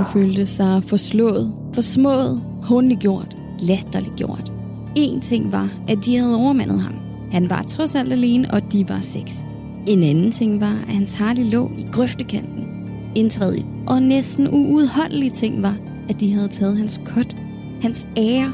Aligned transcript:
Han 0.00 0.08
følte 0.12 0.46
sig 0.46 0.82
forslået, 0.82 1.54
forsmået, 1.74 2.42
hundegjort, 2.62 3.36
latterliggjort. 3.58 4.52
En 4.94 5.20
ting 5.20 5.52
var, 5.52 5.68
at 5.88 5.98
de 6.04 6.16
havde 6.16 6.36
overmandet 6.36 6.80
ham. 6.80 6.94
Han 7.32 7.50
var 7.50 7.62
trods 7.62 7.94
alt 7.94 8.12
alene, 8.12 8.50
og 8.50 8.72
de 8.72 8.88
var 8.88 9.00
seks. 9.00 9.44
En 9.86 10.02
anden 10.02 10.32
ting 10.32 10.60
var, 10.60 10.78
at 10.88 10.94
hans 10.94 11.14
harde 11.14 11.44
lå 11.44 11.70
i 11.78 11.86
grøftekanten. 11.92 12.68
En 13.14 13.30
tredje 13.30 13.64
og 13.86 14.02
næsten 14.02 14.48
uudholdelige 14.48 15.30
ting 15.30 15.62
var, 15.62 15.76
at 16.08 16.20
de 16.20 16.32
havde 16.32 16.48
taget 16.48 16.76
hans 16.76 17.00
kot, 17.06 17.36
hans 17.82 18.06
ære. 18.16 18.52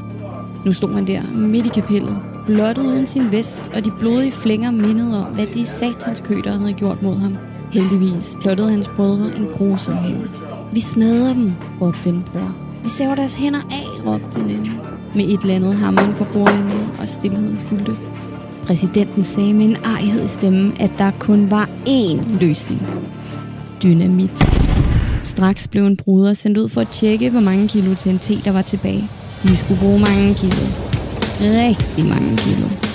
Nu 0.65 0.73
stod 0.73 0.93
han 0.93 1.07
der 1.07 1.21
midt 1.35 1.65
i 1.65 1.69
kapellet, 1.69 2.17
blottet 2.45 2.85
uden 2.85 3.07
sin 3.07 3.31
vest, 3.31 3.71
og 3.73 3.85
de 3.85 3.91
blodige 3.99 4.31
flænger 4.31 4.71
mindede 4.71 5.25
om, 5.25 5.33
hvad 5.33 5.47
de 5.47 5.65
satans 5.65 6.21
køder 6.21 6.57
havde 6.57 6.73
gjort 6.73 7.01
mod 7.01 7.15
ham. 7.15 7.37
Heldigvis 7.71 8.35
plottede 8.41 8.71
hans 8.71 8.89
brødre 8.95 9.35
en 9.37 9.47
grusom 9.53 9.95
hævn. 9.95 10.29
Vi 10.73 10.79
smadrer 10.79 11.33
dem, 11.33 11.53
råbte 11.81 12.09
den 12.09 12.23
bror. 12.31 12.55
Vi 12.83 12.89
saver 12.89 13.15
deres 13.15 13.35
hænder 13.35 13.59
af, 13.59 14.05
råbte 14.05 14.39
den 14.39 14.49
anden. 14.49 14.79
Med 15.15 15.25
et 15.25 15.41
eller 15.41 15.55
andet 15.55 15.75
hammeren 15.75 16.15
for 16.15 16.27
bordenden, 16.33 16.87
og 16.99 17.07
stillheden 17.07 17.57
fulgte. 17.57 17.95
Præsidenten 18.65 19.23
sagde 19.23 19.53
med 19.53 19.65
en 19.65 19.75
ejhed 19.75 20.25
i 20.25 20.27
stemmen, 20.27 20.73
at 20.79 20.91
der 20.97 21.11
kun 21.19 21.51
var 21.51 21.69
én 21.87 22.39
løsning. 22.39 22.81
Dynamit. 23.83 24.43
Straks 25.23 25.67
blev 25.67 25.85
en 25.85 25.97
bruder 25.97 26.33
sendt 26.33 26.57
ud 26.57 26.69
for 26.69 26.81
at 26.81 26.87
tjekke, 26.87 27.29
hvor 27.29 27.39
mange 27.39 27.67
kilo 27.67 27.95
TNT 27.95 28.45
der 28.45 28.51
var 28.51 28.61
tilbage. 28.61 29.09
De 29.43 29.55
skulle 29.55 29.79
bruge 29.79 29.99
mange 29.99 30.33
kilo. 30.33 30.65
Rigtig 31.41 32.05
mange 32.05 32.37
kilo. 32.37 32.86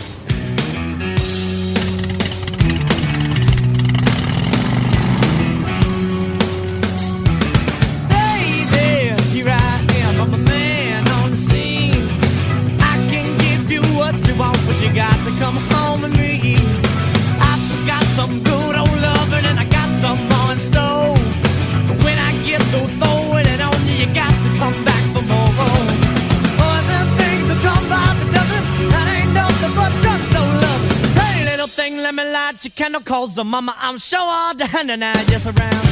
Calls 33.23 33.37
her 33.37 33.45
mama. 33.45 33.73
I'm 33.87 33.99
sure 33.99 34.31
all 34.41 34.55
the 34.59 34.67
hand 34.75 34.91
and 34.91 35.05
I 35.05 35.15
just 35.33 35.47
around. 35.47 35.87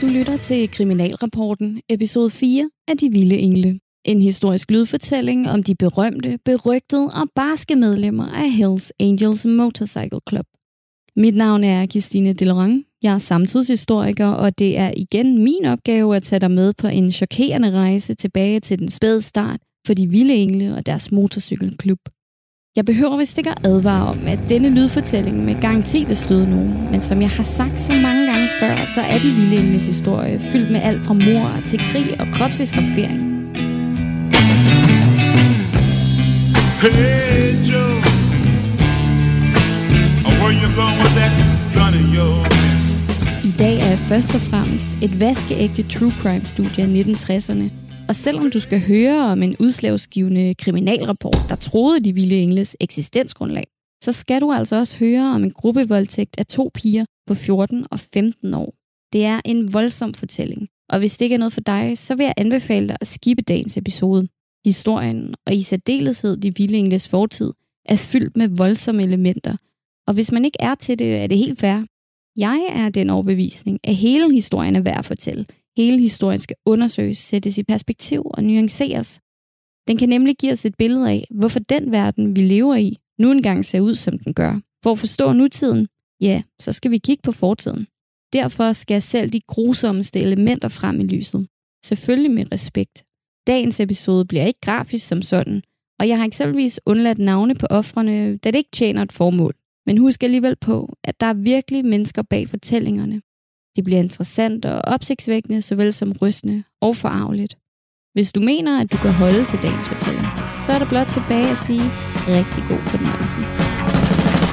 Du 0.00 0.06
lytter 0.06 0.36
til 0.36 0.70
Kriminalrapporten, 0.70 1.80
episode 1.88 2.30
4 2.30 2.70
af 2.88 2.96
De 2.96 3.10
Vilde 3.10 3.38
Engle. 3.38 3.80
En 4.04 4.22
historisk 4.22 4.70
lydfortælling 4.70 5.50
om 5.50 5.62
de 5.62 5.74
berømte, 5.74 6.38
berygtede 6.44 7.10
og 7.14 7.26
barske 7.34 7.76
medlemmer 7.76 8.28
af 8.28 8.50
Hells 8.50 8.92
Angels 9.00 9.44
Motorcycle 9.44 10.20
Club. 10.28 10.46
Mit 11.16 11.36
navn 11.36 11.64
er 11.64 11.86
Christine 11.86 12.32
Delorang. 12.32 12.84
Jeg 13.02 13.14
er 13.14 13.18
samtidshistoriker, 13.18 14.26
og 14.26 14.58
det 14.58 14.78
er 14.78 14.92
igen 14.96 15.44
min 15.44 15.64
opgave 15.64 16.16
at 16.16 16.22
tage 16.22 16.40
dig 16.40 16.50
med 16.50 16.72
på 16.78 16.86
en 16.86 17.12
chokerende 17.12 17.70
rejse 17.70 18.14
tilbage 18.14 18.60
til 18.60 18.78
den 18.78 18.88
spæde 18.88 19.22
start 19.22 19.60
for 19.86 19.94
de 19.94 20.10
vilde 20.10 20.34
engle 20.34 20.74
og 20.74 20.86
deres 20.86 21.12
motorcykelklub. 21.12 21.98
Jeg 22.78 22.84
behøver 22.84 23.16
vist 23.16 23.38
ikke 23.38 23.50
at 23.50 23.66
advare 23.66 24.06
om, 24.06 24.18
at 24.26 24.38
denne 24.48 24.70
lydfortælling 24.70 25.44
med 25.44 25.60
garanti 25.60 26.04
vil 26.04 26.16
støde 26.16 26.50
nogen, 26.50 26.90
men 26.90 27.00
som 27.00 27.20
jeg 27.20 27.30
har 27.30 27.42
sagt 27.42 27.80
så 27.80 27.92
mange 27.92 28.26
gange 28.26 28.48
før, 28.60 28.76
så 28.94 29.00
er 29.00 29.18
de 29.18 29.30
vilde 29.30 29.78
historie 29.78 30.38
fyldt 30.38 30.70
med 30.70 30.80
alt 30.82 31.06
fra 31.06 31.14
mor 31.14 31.52
til 31.66 31.78
krig 31.78 32.20
og 32.20 32.26
kropslig 32.32 32.68
skabfering. 32.68 33.20
Hey 36.80 37.52
Joe, 37.68 37.94
where 40.40 40.54
you 40.60 40.68
going 40.80 40.98
with 41.02 41.14
that 41.20 41.32
gun 41.74 41.94
in 42.00 42.08
your 42.18 42.36
I 43.44 43.52
dag 43.58 43.76
er 43.92 43.96
først 43.96 44.34
og 44.34 44.40
fremmest 44.40 44.88
et 45.02 45.20
vaskeægte 45.20 45.82
true 45.82 46.12
crime 46.20 46.44
studie 46.44 46.84
af 46.84 46.88
1960'erne, 46.88 47.87
og 48.08 48.16
selvom 48.16 48.50
du 48.50 48.60
skal 48.60 48.80
høre 48.80 49.20
om 49.32 49.42
en 49.42 49.56
udslagsgivende 49.60 50.54
kriminalrapport, 50.54 51.38
der 51.48 51.56
troede 51.56 52.04
de 52.04 52.12
vilde 52.12 52.36
engles 52.36 52.76
eksistensgrundlag, 52.80 53.66
så 54.04 54.12
skal 54.12 54.40
du 54.40 54.52
altså 54.52 54.76
også 54.76 54.98
høre 54.98 55.34
om 55.34 55.44
en 55.44 55.50
gruppevoldtægt 55.50 56.34
af 56.38 56.46
to 56.46 56.70
piger 56.74 57.04
på 57.26 57.34
14 57.34 57.86
og 57.90 58.00
15 58.00 58.54
år. 58.54 58.74
Det 59.12 59.24
er 59.24 59.40
en 59.44 59.72
voldsom 59.72 60.14
fortælling, 60.14 60.68
og 60.88 60.98
hvis 60.98 61.16
det 61.16 61.24
ikke 61.24 61.34
er 61.34 61.38
noget 61.38 61.52
for 61.52 61.60
dig, 61.60 61.98
så 61.98 62.14
vil 62.14 62.24
jeg 62.24 62.34
anbefale 62.36 62.88
dig 62.88 62.96
at 63.00 63.06
skippe 63.06 63.42
dagens 63.42 63.76
episode. 63.76 64.28
Historien, 64.64 65.34
og 65.46 65.54
i 65.54 65.62
særdeleshed 65.62 66.36
de 66.36 66.56
vilde 66.56 66.78
engles 66.78 67.08
fortid, 67.08 67.52
er 67.84 67.96
fyldt 67.96 68.36
med 68.36 68.48
voldsomme 68.48 69.02
elementer, 69.02 69.56
og 70.06 70.14
hvis 70.14 70.32
man 70.32 70.44
ikke 70.44 70.58
er 70.60 70.74
til 70.74 70.98
det, 70.98 71.16
er 71.16 71.26
det 71.26 71.38
helt 71.38 71.60
fair. 71.60 71.84
Jeg 72.36 72.66
er 72.70 72.88
den 72.88 73.10
overbevisning, 73.10 73.80
at 73.84 73.94
hele 73.94 74.32
historien 74.32 74.76
er 74.76 74.80
værd 74.80 74.98
at 74.98 75.04
fortælle, 75.04 75.46
Hele 75.78 75.98
historien 75.98 76.40
skal 76.40 76.56
undersøges, 76.66 77.18
sættes 77.18 77.58
i 77.58 77.62
perspektiv 77.62 78.22
og 78.24 78.44
nuanceres. 78.44 79.20
Den 79.88 79.96
kan 79.96 80.08
nemlig 80.08 80.36
give 80.36 80.52
os 80.52 80.66
et 80.66 80.74
billede 80.78 81.10
af, 81.10 81.26
hvorfor 81.30 81.58
den 81.58 81.92
verden, 81.92 82.36
vi 82.36 82.40
lever 82.40 82.76
i, 82.76 82.96
nu 83.18 83.30
engang 83.30 83.64
ser 83.64 83.80
ud, 83.80 83.94
som 83.94 84.18
den 84.18 84.34
gør. 84.34 84.60
For 84.82 84.92
at 84.92 84.98
forstå 84.98 85.32
nutiden, 85.32 85.88
ja, 86.20 86.42
så 86.60 86.72
skal 86.72 86.90
vi 86.90 86.98
kigge 86.98 87.22
på 87.22 87.32
fortiden. 87.32 87.86
Derfor 88.32 88.72
skal 88.72 89.02
selv 89.02 89.30
de 89.30 89.40
grusommeste 89.40 90.20
elementer 90.20 90.68
frem 90.68 91.00
i 91.00 91.04
lyset. 91.04 91.46
Selvfølgelig 91.84 92.30
med 92.30 92.52
respekt. 92.52 93.04
Dagens 93.46 93.80
episode 93.80 94.24
bliver 94.24 94.46
ikke 94.46 94.60
grafisk 94.60 95.06
som 95.06 95.22
sådan, 95.22 95.62
og 95.98 96.08
jeg 96.08 96.18
har 96.18 96.24
eksempelvis 96.24 96.80
undladt 96.86 97.18
navne 97.18 97.54
på 97.54 97.66
offrene, 97.70 98.36
da 98.36 98.50
det 98.50 98.58
ikke 98.58 98.70
tjener 98.72 99.02
et 99.02 99.12
formål. 99.12 99.54
Men 99.86 99.98
husk 99.98 100.22
alligevel 100.22 100.56
på, 100.56 100.96
at 101.04 101.20
der 101.20 101.26
er 101.26 101.34
virkelig 101.34 101.84
mennesker 101.84 102.22
bag 102.22 102.48
fortællingerne, 102.48 103.22
det 103.78 103.84
bliver 103.84 104.02
interessant 104.06 104.64
og 104.64 104.78
opsigtsvækkende, 104.94 105.62
såvel 105.62 105.92
som 105.92 106.12
rystende 106.22 106.58
og 106.86 106.96
forarveligt. 106.96 107.54
Hvis 108.14 108.32
du 108.32 108.40
mener, 108.40 108.80
at 108.80 108.92
du 108.92 108.96
kan 109.04 109.12
holde 109.12 109.44
til 109.44 109.58
dagens 109.62 109.88
fortælling, 109.92 110.26
så 110.64 110.68
er 110.72 110.78
der 110.78 110.88
blot 110.92 111.10
tilbage 111.16 111.48
at 111.54 111.60
sige 111.66 111.86
rigtig 112.38 112.62
god 112.70 112.82
fornøjelse. 112.92 113.38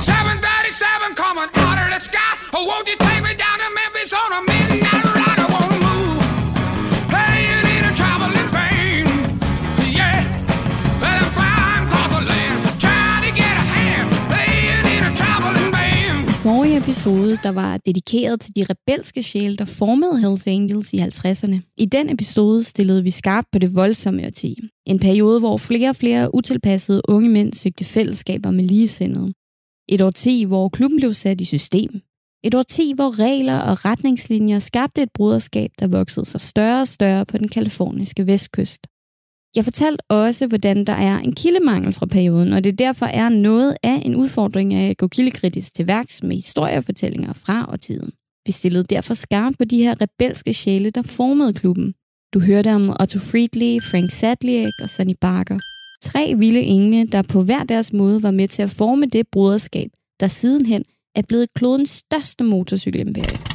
737 0.09 1.15
coming 1.23 1.49
out 1.65 1.77
of 1.83 1.87
the 1.95 2.01
sky. 2.09 2.31
Oh, 2.55 2.63
won't 2.69 2.87
you 2.91 2.97
take 3.07 3.21
me 3.27 3.33
down 3.45 3.57
to 3.63 3.69
Memphis 3.79 4.11
on 4.21 4.29
a 4.39 4.41
midnight 4.51 4.84
episode, 17.05 17.39
der 17.43 17.49
var 17.49 17.77
dedikeret 17.77 18.41
til 18.41 18.55
de 18.55 18.65
rebelske 18.69 19.23
sjæle, 19.23 19.57
der 19.57 19.65
formede 19.65 20.19
Hells 20.19 20.47
Angels 20.47 20.93
i 20.93 20.97
50'erne. 20.97 21.73
I 21.77 21.85
den 21.85 22.09
episode 22.09 22.63
stillede 22.63 23.03
vi 23.03 23.09
skarpt 23.09 23.47
på 23.51 23.59
det 23.59 23.75
voldsomme 23.75 24.25
årti. 24.25 24.59
En 24.85 24.99
periode, 24.99 25.39
hvor 25.39 25.57
flere 25.57 25.89
og 25.89 25.95
flere 25.95 26.35
utilpassede 26.35 27.01
unge 27.07 27.29
mænd 27.29 27.53
søgte 27.53 27.83
fællesskaber 27.83 28.51
med 28.51 28.63
ligesindede. 28.63 29.33
Et 29.89 30.01
årti, 30.01 30.43
hvor 30.43 30.69
klubben 30.69 30.99
blev 30.99 31.13
sat 31.13 31.41
i 31.41 31.45
system. 31.45 32.01
Et 32.43 32.55
årti, 32.55 32.93
hvor 32.95 33.19
regler 33.19 33.59
og 33.59 33.85
retningslinjer 33.85 34.59
skabte 34.59 35.01
et 35.01 35.11
broderskab, 35.13 35.69
der 35.79 35.87
voksede 35.87 36.25
sig 36.25 36.41
større 36.41 36.81
og 36.81 36.87
større 36.87 37.25
på 37.25 37.37
den 37.37 37.47
kaliforniske 37.47 38.27
vestkyst. 38.27 38.87
Jeg 39.55 39.63
fortalte 39.63 40.01
også, 40.09 40.47
hvordan 40.47 40.85
der 40.85 40.93
er 40.93 41.17
en 41.19 41.35
kildemangel 41.35 41.93
fra 41.93 42.05
perioden, 42.05 42.53
og 42.53 42.63
det 42.63 42.79
derfor 42.79 43.05
er 43.05 43.29
noget 43.29 43.77
af 43.83 44.01
en 44.05 44.15
udfordring 44.15 44.73
at 44.73 44.97
gå 44.97 45.07
kildekritisk 45.07 45.73
til 45.73 45.87
værks 45.87 46.23
med 46.23 46.35
historiefortællinger 46.35 47.33
fra 47.33 47.65
og 47.65 47.81
tiden. 47.81 48.11
Vi 48.45 48.51
stillede 48.51 48.83
derfor 48.83 49.13
skarpt 49.13 49.57
på 49.57 49.65
de 49.65 49.77
her 49.77 49.95
rebelske 50.01 50.53
sjæle, 50.53 50.89
der 50.89 51.01
formede 51.01 51.53
klubben. 51.53 51.93
Du 52.33 52.39
hørte 52.39 52.75
om 52.75 52.89
Otto 52.89 53.19
Friedley, 53.19 53.81
Frank 53.81 54.11
Sadliek 54.11 54.73
og 54.81 54.89
Sonny 54.89 55.15
Barker. 55.21 55.59
Tre 56.01 56.35
vilde 56.37 56.61
engle, 56.61 57.07
der 57.07 57.21
på 57.21 57.43
hver 57.43 57.63
deres 57.63 57.93
måde 57.93 58.23
var 58.23 58.31
med 58.31 58.47
til 58.47 58.61
at 58.61 58.69
forme 58.69 59.05
det 59.05 59.27
broderskab, 59.31 59.89
der 60.19 60.27
sidenhen 60.27 60.83
er 61.15 61.21
blevet 61.27 61.53
klodens 61.53 61.89
største 61.89 62.43
motorcykelimperie. 62.43 63.54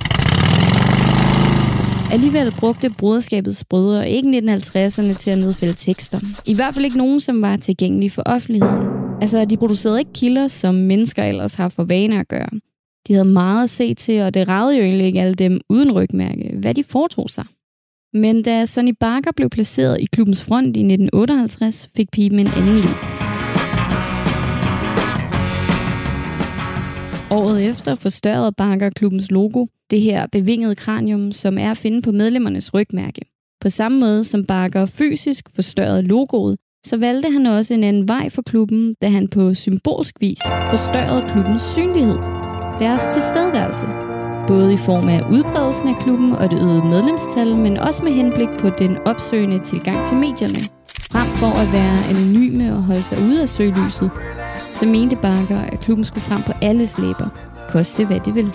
Alligevel 2.12 2.52
brugte 2.60 2.90
broderskabets 2.98 3.64
brødre 3.64 4.10
ikke 4.10 4.28
1950'erne 4.28 5.14
til 5.14 5.30
at 5.30 5.38
nedfælde 5.38 5.74
tekster. 5.74 6.18
I 6.46 6.54
hvert 6.54 6.74
fald 6.74 6.84
ikke 6.84 6.98
nogen, 6.98 7.20
som 7.20 7.42
var 7.42 7.56
tilgængelige 7.56 8.10
for 8.10 8.22
offentligheden. 8.26 8.86
Altså, 9.20 9.44
de 9.44 9.56
producerede 9.56 9.98
ikke 9.98 10.12
kilder, 10.12 10.48
som 10.48 10.74
mennesker 10.74 11.22
ellers 11.22 11.54
har 11.54 11.68
for 11.68 11.84
vane 11.84 12.20
at 12.20 12.28
gøre. 12.28 12.48
De 13.08 13.12
havde 13.12 13.24
meget 13.24 13.62
at 13.62 13.70
se 13.70 13.94
til, 13.94 14.22
og 14.22 14.34
det 14.34 14.48
ragede 14.48 14.76
jo 14.76 14.84
egentlig 14.84 15.06
ikke 15.06 15.20
alle 15.20 15.34
dem 15.34 15.60
uden 15.68 15.92
rygmærke, 15.92 16.54
hvad 16.56 16.74
de 16.74 16.84
foretog 16.84 17.30
sig. 17.30 17.44
Men 18.12 18.42
da 18.42 18.66
Sonny 18.66 18.94
Barker 19.00 19.32
blev 19.32 19.50
placeret 19.50 20.00
i 20.00 20.04
klubbens 20.04 20.44
front 20.44 20.76
i 20.76 20.80
1958, 20.80 21.88
fik 21.96 22.10
piben 22.10 22.38
en 22.38 22.46
anden 22.46 22.74
liv. 22.74 23.19
Året 27.32 27.68
efter 27.68 27.94
forstørrede 27.94 28.52
Barker 28.52 28.90
klubbens 28.90 29.30
logo, 29.30 29.66
det 29.90 30.00
her 30.00 30.26
bevingede 30.32 30.74
kranium, 30.74 31.32
som 31.32 31.58
er 31.58 31.70
at 31.70 31.76
finde 31.76 32.02
på 32.02 32.12
medlemmernes 32.12 32.74
rygmærke. 32.74 33.20
På 33.60 33.68
samme 33.68 34.00
måde 34.00 34.24
som 34.24 34.44
Barker 34.44 34.86
fysisk 34.86 35.44
forstørrede 35.54 36.02
logoet, 36.02 36.56
så 36.86 36.96
valgte 36.96 37.30
han 37.30 37.46
også 37.46 37.74
en 37.74 37.84
anden 37.84 38.08
vej 38.08 38.30
for 38.30 38.42
klubben, 38.42 38.94
da 39.02 39.08
han 39.08 39.28
på 39.28 39.54
symbolsk 39.54 40.14
vis 40.20 40.38
forstørrede 40.70 41.28
klubbens 41.28 41.62
synlighed, 41.62 42.18
deres 42.80 43.02
tilstedeværelse. 43.14 43.86
Både 44.48 44.74
i 44.74 44.76
form 44.76 45.08
af 45.08 45.20
udbredelsen 45.30 45.88
af 45.88 46.02
klubben 46.02 46.32
og 46.32 46.50
det 46.50 46.62
øgede 46.62 46.86
medlemstal, 46.94 47.56
men 47.56 47.76
også 47.76 48.02
med 48.02 48.12
henblik 48.12 48.48
på 48.58 48.70
den 48.78 48.96
opsøgende 48.96 49.64
tilgang 49.64 50.06
til 50.06 50.16
medierne. 50.16 50.60
Frem 51.12 51.28
for 51.40 51.52
at 51.62 51.72
være 51.72 51.96
anonyme 52.10 52.72
og 52.76 52.82
holde 52.82 53.02
sig 53.02 53.18
ude 53.18 53.42
af 53.42 53.48
søgelyset, 53.48 54.10
så 54.80 54.86
mente 54.86 55.16
Barker, 55.16 55.58
at 55.58 55.80
klubben 55.80 56.04
skulle 56.04 56.24
frem 56.24 56.42
på 56.42 56.52
alles 56.62 56.98
læber, 56.98 57.28
koste 57.68 58.04
hvad 58.04 58.20
det 58.20 58.34
vil. 58.34 58.52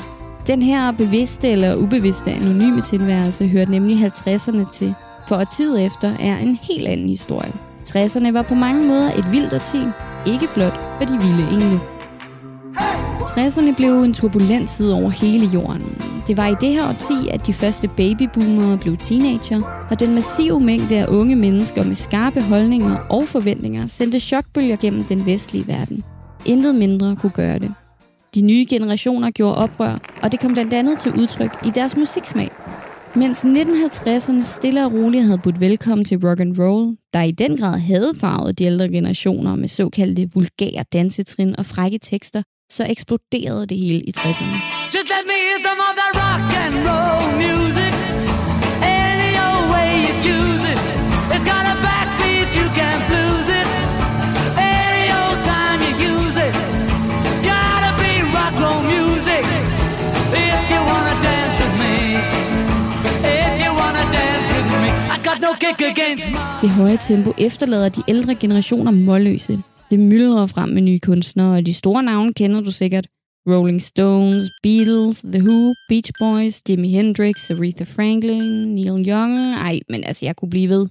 Den 0.47 0.61
her 0.61 0.91
bevidste 0.91 1.49
eller 1.49 1.75
ubevidste 1.75 2.31
anonyme 2.31 2.81
tilværelse 2.81 3.47
hørte 3.47 3.71
nemlig 3.71 4.05
50'erne 4.05 4.71
til, 4.73 4.95
for 5.27 5.35
at 5.35 5.47
tid 5.57 5.77
efter 5.79 6.13
er 6.19 6.37
en 6.37 6.59
helt 6.61 6.87
anden 6.87 7.09
historie. 7.09 7.53
60'erne 7.89 8.31
var 8.31 8.41
på 8.41 8.55
mange 8.55 8.87
måder 8.87 9.13
et 9.13 9.31
vildt 9.31 9.53
årti, 9.53 9.79
ikke 10.25 10.47
blot 10.53 10.79
for 10.97 11.05
de 11.05 11.19
vilde 11.19 11.47
engle. 11.51 11.79
60'erne 13.21 13.75
blev 13.75 13.93
en 13.93 14.13
turbulent 14.13 14.69
tid 14.69 14.91
over 14.91 15.09
hele 15.09 15.45
jorden. 15.45 16.01
Det 16.27 16.37
var 16.37 16.47
i 16.47 16.55
det 16.61 16.73
her 16.73 16.89
årti, 16.89 17.29
at 17.29 17.47
de 17.47 17.53
første 17.53 17.87
babyboomere 17.87 18.77
blev 18.77 18.97
teenager, 18.97 19.87
og 19.89 19.99
den 19.99 20.15
massive 20.15 20.59
mængde 20.59 20.95
af 20.95 21.07
unge 21.07 21.35
mennesker 21.35 21.83
med 21.83 21.95
skarpe 21.95 22.41
holdninger 22.41 22.97
og 23.09 23.23
forventninger 23.23 23.85
sendte 23.85 24.19
chokbølger 24.19 24.75
gennem 24.75 25.03
den 25.03 25.25
vestlige 25.25 25.67
verden. 25.67 26.03
Intet 26.45 26.75
mindre 26.75 27.15
kunne 27.15 27.31
gøre 27.31 27.59
det. 27.59 27.73
De 28.35 28.41
nye 28.41 28.65
generationer 28.69 29.31
gjorde 29.31 29.55
oprør, 29.55 29.97
og 30.23 30.31
det 30.31 30.39
kom 30.39 30.53
blandt 30.53 30.73
andet 30.73 30.99
til 30.99 31.13
udtryk 31.13 31.57
i 31.65 31.69
deres 31.69 31.97
musiksmag. 31.97 32.51
Mens 33.15 33.43
1950'erne 33.43 34.41
stille 34.41 34.85
og 34.85 34.93
roligt 34.93 35.23
havde 35.23 35.37
budt 35.37 35.59
velkommen 35.59 36.05
til 36.05 36.17
rock 36.17 36.39
and 36.39 36.59
roll, 36.59 36.97
der 37.13 37.21
i 37.21 37.31
den 37.31 37.57
grad 37.57 37.79
havde 37.79 38.13
farvet 38.19 38.59
de 38.59 38.63
ældre 38.63 38.89
generationer 38.89 39.55
med 39.55 39.67
såkaldte 39.67 40.29
vulgære 40.33 40.83
dansetrin 40.93 41.59
og 41.59 41.65
frække 41.65 41.97
tekster, 41.97 42.41
så 42.71 42.85
eksploderede 42.89 43.65
det 43.65 43.77
hele 43.77 44.01
i 44.01 44.13
60'erne. 44.17 44.57
Just 44.95 45.09
let 45.15 45.23
me 45.29 45.37
hear 45.45 45.59
some 45.67 45.81
of 45.87 45.93
that 45.99 46.13
rock 46.23 46.55
and 46.63 46.75
roll 46.87 47.25
music. 47.37 47.84
Det 66.61 66.69
høje 66.69 66.97
tempo 66.97 67.33
efterlader 67.37 67.89
de 67.89 68.01
ældre 68.07 68.35
generationer 68.35 68.91
målløse. 68.91 69.63
Det 69.91 69.99
myldrer 69.99 70.45
frem 70.45 70.69
med 70.69 70.81
nye 70.81 70.99
kunstnere, 70.99 71.57
og 71.57 71.65
de 71.65 71.73
store 71.73 72.03
navne 72.03 72.33
kender 72.33 72.61
du 72.61 72.71
sikkert. 72.71 73.07
Rolling 73.49 73.81
Stones, 73.81 74.51
Beatles, 74.63 75.21
The 75.21 75.43
Who, 75.43 75.73
Beach 75.89 76.11
Boys, 76.19 76.61
Jimi 76.69 76.89
Hendrix, 76.89 77.51
Aretha 77.51 77.83
Franklin, 77.83 78.75
Neil 78.75 79.09
Young. 79.09 79.37
Ej, 79.37 79.79
men 79.89 80.03
altså, 80.03 80.25
jeg 80.25 80.35
kunne 80.35 80.49
blive 80.49 80.69
ved. 80.69 80.87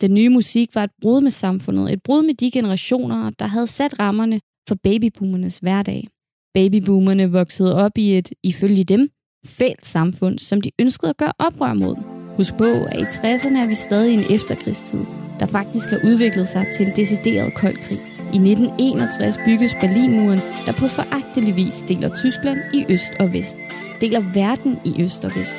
Den 0.00 0.14
nye 0.14 0.28
musik 0.28 0.74
var 0.74 0.84
et 0.84 0.90
brud 1.02 1.20
med 1.20 1.30
samfundet, 1.30 1.92
et 1.92 2.02
brud 2.02 2.22
med 2.22 2.34
de 2.34 2.50
generationer, 2.50 3.30
der 3.30 3.46
havde 3.46 3.66
sat 3.66 3.98
rammerne 3.98 4.40
for 4.68 4.76
babyboomernes 4.82 5.58
hverdag. 5.58 6.08
Babyboomerne 6.54 7.32
voksede 7.32 7.74
op 7.84 7.98
i 7.98 8.18
et, 8.18 8.32
ifølge 8.44 8.84
dem, 8.84 9.08
fælt 9.46 9.86
samfund, 9.86 10.38
som 10.38 10.60
de 10.60 10.70
ønskede 10.80 11.10
at 11.10 11.16
gøre 11.16 11.32
oprør 11.38 11.74
mod. 11.74 12.17
Husk 12.38 12.54
på, 12.54 12.84
at 12.84 12.98
i 12.98 13.02
60'erne 13.02 13.58
er 13.58 13.66
vi 13.66 13.74
stadig 13.74 14.10
i 14.10 14.14
en 14.14 14.34
efterkrigstid, 14.34 15.04
der 15.40 15.46
faktisk 15.46 15.90
har 15.90 15.98
udviklet 16.04 16.48
sig 16.48 16.66
til 16.76 16.86
en 16.86 16.96
decideret 16.96 17.54
kold 17.54 17.76
krig. 17.76 18.00
I 18.18 18.36
1961 18.36 19.38
bygges 19.44 19.74
Berlinmuren, 19.80 20.40
der 20.66 20.72
på 20.72 20.88
foragtelig 20.88 21.56
vis 21.56 21.84
deler 21.88 22.16
Tyskland 22.16 22.58
i 22.74 22.84
øst 22.88 23.12
og 23.20 23.32
vest. 23.32 23.58
Deler 24.00 24.20
verden 24.34 24.78
i 24.84 25.02
øst 25.02 25.24
og 25.24 25.32
vest. 25.36 25.58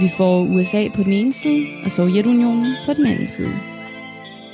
Vi 0.00 0.10
får 0.16 0.42
USA 0.42 0.88
på 0.94 1.02
den 1.02 1.12
ene 1.12 1.32
side, 1.32 1.66
og 1.84 1.90
Sovjetunionen 1.90 2.74
på 2.86 2.92
den 2.92 3.06
anden 3.06 3.28
side. 3.28 3.52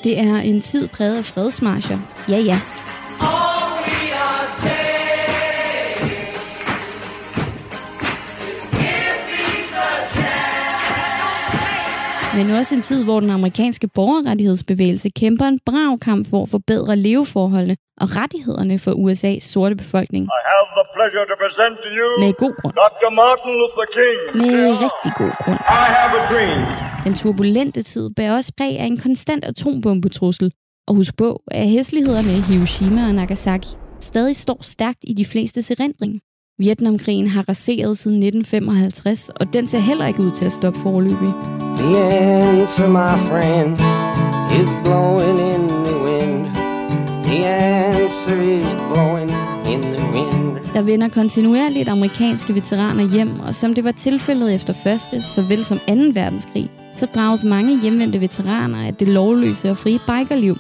Det 0.05 0.19
er 0.19 0.37
en 0.37 0.61
tid 0.61 0.89
præget 0.89 1.19
af 1.19 1.25
fredsmarscher. 1.25 1.99
Ja, 2.29 2.39
ja, 2.39 2.61
men 12.41 12.51
også 12.51 12.75
en 12.75 12.83
tid, 12.83 13.05
hvor 13.05 13.21
den 13.21 13.31
amerikanske 13.31 13.89
borgerrettighedsbevægelse 13.89 15.09
kæmper 15.11 15.45
en 15.45 15.61
brav 15.67 15.99
kamp 15.99 16.31
for 16.31 16.43
at 16.43 16.49
forbedre 16.49 16.97
leveforholdene 16.97 17.77
og 18.01 18.17
rettighederne 18.17 18.79
for 18.79 18.93
USA's 19.05 19.45
sorte 19.53 19.77
befolkning. 19.77 20.25
I 20.25 20.41
have 20.53 20.67
the 20.79 20.87
pleasure 20.97 21.25
to 21.31 21.35
present 21.45 21.75
to 21.85 21.89
you 21.99 22.09
med 22.23 22.33
god 22.33 22.55
grund. 22.61 22.75
Dr. 22.75 23.11
Martin 23.21 23.53
Luther 23.61 23.87
King. 23.99 24.19
Med 24.43 24.69
rigtig 24.85 25.13
god 25.23 25.35
grund. 25.43 25.59
I 25.83 25.87
have 25.99 26.13
a 26.21 26.23
dream. 26.33 26.61
Den 27.05 27.15
turbulente 27.15 27.83
tid 27.83 28.11
bærer 28.17 28.35
også 28.37 28.53
præg 28.59 28.79
af 28.79 28.85
en 28.85 28.99
konstant 28.99 29.45
atombombetrussel. 29.45 30.53
Og 30.89 30.95
husk 30.95 31.17
på, 31.17 31.43
at 31.51 31.69
hæslighederne 31.69 32.33
i 32.39 32.41
Hiroshima 32.41 33.01
og 33.09 33.15
Nagasaki 33.15 33.69
stadig 34.01 34.37
står 34.37 34.59
stærkt 34.63 34.99
i 35.03 35.13
de 35.15 35.25
fleste 35.25 35.61
erindring. 35.75 36.21
Vietnamkrigen 36.61 37.29
har 37.29 37.45
raseret 37.49 37.99
siden 37.99 38.17
1955, 38.17 39.29
og 39.29 39.53
den 39.53 39.69
ser 39.69 39.79
heller 39.79 40.07
ikke 40.07 40.23
ud 40.23 40.31
til 40.31 40.45
at 40.45 40.53
stoppe 40.53 40.81
forløbig. 40.81 41.33
The 41.79 41.97
answer, 41.97 42.89
my 42.89 43.15
friend, 43.29 43.73
is 44.61 44.69
blowing 44.85 45.39
in 45.55 45.69
the 45.69 45.97
wind. 46.05 46.47
The 47.25 47.47
answer 47.47 48.43
is 48.59 48.67
blowing 48.93 49.31
in 49.73 49.83
the 49.83 50.05
wind. 50.13 50.57
Der 50.75 50.83
vender 50.83 51.09
kontinuerligt 51.09 51.89
amerikanske 51.89 52.55
veteraner 52.55 53.11
hjem, 53.13 53.41
og 53.41 53.55
som 53.55 53.75
det 53.75 53.85
var 53.85 53.93
tilfældet 53.93 54.55
efter 54.55 54.73
første, 54.73 55.23
såvel 55.23 55.65
som 55.65 55.79
2. 55.79 55.95
verdenskrig, 56.15 56.71
så 56.97 57.07
drages 57.07 57.45
mange 57.45 57.81
hjemvendte 57.83 58.21
veteraner 58.21 58.87
af 58.87 58.95
det 58.95 59.09
lovløse 59.09 59.71
og 59.71 59.77
frie 59.77 59.99
bikerliv. 59.99 60.57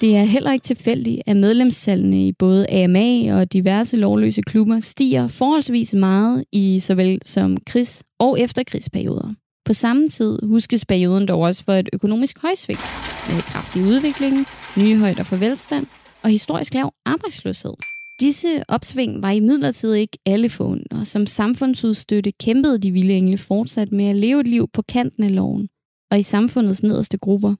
Det 0.00 0.16
er 0.16 0.24
heller 0.24 0.52
ikke 0.52 0.64
tilfældigt, 0.64 1.22
at 1.26 1.36
medlemstallene 1.36 2.26
i 2.26 2.32
både 2.32 2.70
AMA 2.70 3.34
og 3.40 3.52
diverse 3.52 3.96
lovløse 3.96 4.42
klubber 4.42 4.80
stiger 4.80 5.28
forholdsvis 5.28 5.94
meget 5.94 6.44
i 6.52 6.78
såvel 6.78 7.20
som 7.24 7.56
krigs- 7.56 8.02
og 8.18 8.40
efterkrigsperioder. 8.40 9.34
På 9.64 9.72
samme 9.72 10.08
tid 10.08 10.38
huskes 10.42 10.86
perioden 10.86 11.28
dog 11.28 11.40
også 11.40 11.64
for 11.64 11.72
et 11.72 11.88
økonomisk 11.92 12.42
højsvigt 12.42 12.84
med 13.28 13.42
kraftig 13.42 13.82
udvikling, 13.82 14.34
nye 14.78 14.98
højder 14.98 15.24
for 15.24 15.36
velstand 15.36 15.86
og 16.22 16.30
historisk 16.30 16.74
lav 16.74 16.92
arbejdsløshed. 17.06 17.74
Disse 18.20 18.62
opsving 18.68 19.22
var 19.22 19.30
i 19.30 19.40
midlertid 19.40 19.94
ikke 19.94 20.18
alle 20.26 20.50
og 20.90 21.06
Som 21.06 21.26
samfundsudstøtte 21.26 22.32
kæmpede 22.32 22.78
de 22.78 22.90
vilde 22.90 23.14
engle 23.14 23.38
fortsat 23.38 23.92
med 23.92 24.04
at 24.04 24.16
leve 24.16 24.40
et 24.40 24.46
liv 24.46 24.68
på 24.72 24.82
kanten 24.82 25.22
af 25.22 25.34
loven 25.34 25.68
og 26.10 26.18
i 26.18 26.22
samfundets 26.22 26.82
nederste 26.82 27.18
grupper. 27.18 27.54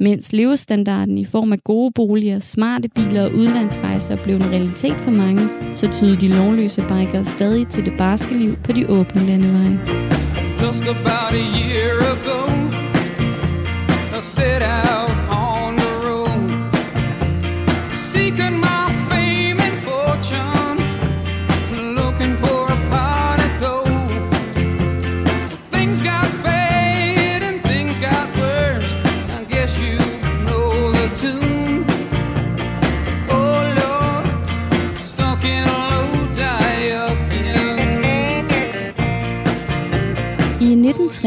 Mens 0.00 0.32
levestandarden 0.32 1.18
i 1.18 1.24
form 1.24 1.52
af 1.52 1.58
gode 1.64 1.92
boliger, 1.94 2.38
smarte 2.38 2.88
biler 2.88 3.24
og 3.24 3.34
udlandsrejser 3.34 4.16
blev 4.16 4.36
en 4.36 4.50
realitet 4.50 4.96
for 4.96 5.10
mange, 5.10 5.48
så 5.74 5.88
tydede 5.92 6.20
de 6.20 6.28
lovløse 6.28 6.82
bikere 6.82 7.24
stadig 7.24 7.68
til 7.68 7.84
det 7.84 7.92
barske 7.98 8.34
liv 8.34 8.56
på 8.56 8.72
de 8.72 8.88
åbne 8.88 9.26
landeveje. 9.26 9.80
Just 10.62 10.82
about 10.82 11.32
a 11.32 11.44
year 11.58 11.96
ago, 12.12 12.43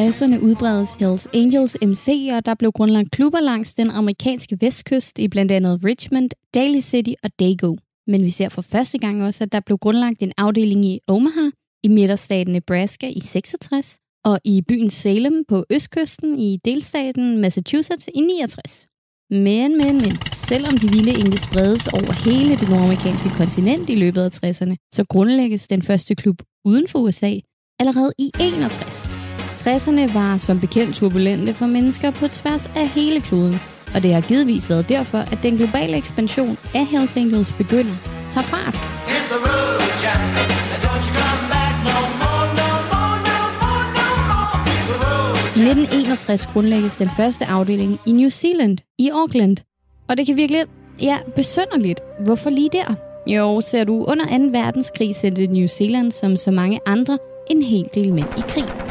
60'erne 0.08 0.40
udbredes 0.40 0.90
Hells 1.00 1.28
Angels 1.34 1.78
MC, 1.82 2.30
og 2.34 2.46
der 2.46 2.54
blev 2.54 2.72
grundlagt 2.72 3.12
klubber 3.12 3.40
langs 3.40 3.74
den 3.74 3.90
amerikanske 3.90 4.58
vestkyst 4.62 5.20
i 5.20 5.28
blandt 5.28 5.52
andet 5.52 5.80
Richmond, 5.84 6.30
Daly 6.54 6.80
City 6.80 7.14
og 7.24 7.30
Dago. 7.40 7.76
Men 8.08 8.24
vi 8.24 8.30
ser 8.30 8.50
for 8.50 8.62
første 8.62 8.98
gang 8.98 9.24
også, 9.24 9.44
at 9.44 9.52
der 9.52 9.60
blev 9.60 9.78
grundlagt 9.78 10.22
en 10.22 10.32
afdeling 10.38 10.86
i 10.86 11.00
Omaha, 11.08 11.50
i 11.84 11.88
midterstaten 11.88 12.54
Nebraska 12.54 13.08
i 13.08 13.20
66, 13.20 13.98
og 14.26 14.40
i 14.44 14.62
byen 14.68 14.90
Salem 14.90 15.46
på 15.48 15.66
østkysten 15.70 16.40
i 16.40 16.58
delstaten 16.66 17.38
Massachusetts 17.38 18.10
i 18.14 18.20
69. 18.20 18.88
Men, 19.30 19.78
men, 19.78 19.98
men, 19.98 20.14
selvom 20.34 20.78
de 20.78 20.88
vilde 20.88 21.20
engle 21.20 21.40
spredes 21.40 21.88
over 21.88 22.30
hele 22.30 22.56
det 22.60 22.70
nordamerikanske 22.70 23.30
kontinent 23.38 23.90
i 23.90 23.96
løbet 23.96 24.22
af 24.22 24.30
60'erne, 24.30 24.76
så 24.94 25.06
grundlægges 25.10 25.68
den 25.68 25.82
første 25.82 26.16
klub 26.16 26.42
uden 26.66 26.88
for 26.88 27.00
USA 27.00 27.34
allerede 27.80 28.12
i 28.20 28.32
61. 28.42 29.17
60'erne 29.68 30.14
var 30.14 30.38
som 30.38 30.60
bekendt 30.60 30.96
turbulente 30.96 31.54
for 31.54 31.66
mennesker 31.66 32.12
på 32.12 32.28
tværs 32.28 32.72
af 32.76 32.88
hele 32.88 33.22
kloden, 33.22 33.60
og 33.96 34.04
det 34.04 34.14
har 34.14 34.22
givetvis 34.22 34.70
været 34.70 34.90
derfor, 34.90 35.18
at 35.18 35.40
den 35.44 35.58
globale 35.58 35.98
ekspansion 35.98 36.58
af 36.76 36.86
Hells 36.86 37.18
Angels 37.18 37.52
begynder 37.52 37.96
tager 38.32 38.46
fart. 38.46 38.76
I 45.56 45.60
1961 45.60 46.46
grundlægges 46.46 46.96
den 46.96 47.10
første 47.18 47.46
afdeling 47.46 48.00
i 48.06 48.12
New 48.12 48.30
Zealand, 48.30 48.78
i 49.00 49.10
Auckland. 49.10 49.58
Og 50.10 50.18
det 50.18 50.26
kan 50.26 50.38
virkelig, 50.38 50.66
ja, 51.02 51.18
besønderligt. 51.36 52.00
Hvorfor 52.26 52.50
lige 52.50 52.70
der? 52.74 52.96
Jo, 53.28 53.62
ser 53.62 53.84
du, 53.84 54.06
under 54.06 54.26
2. 54.26 54.60
verdenskrig 54.60 55.16
sendte 55.16 55.48
New 55.48 55.68
Zealand, 55.68 56.12
som 56.12 56.36
så 56.36 56.52
mange 56.52 56.80
andre, 56.86 57.18
en 57.50 57.62
hel 57.62 57.86
del 57.96 58.14
mænd 58.14 58.28
i 58.38 58.42
krig. 58.48 58.87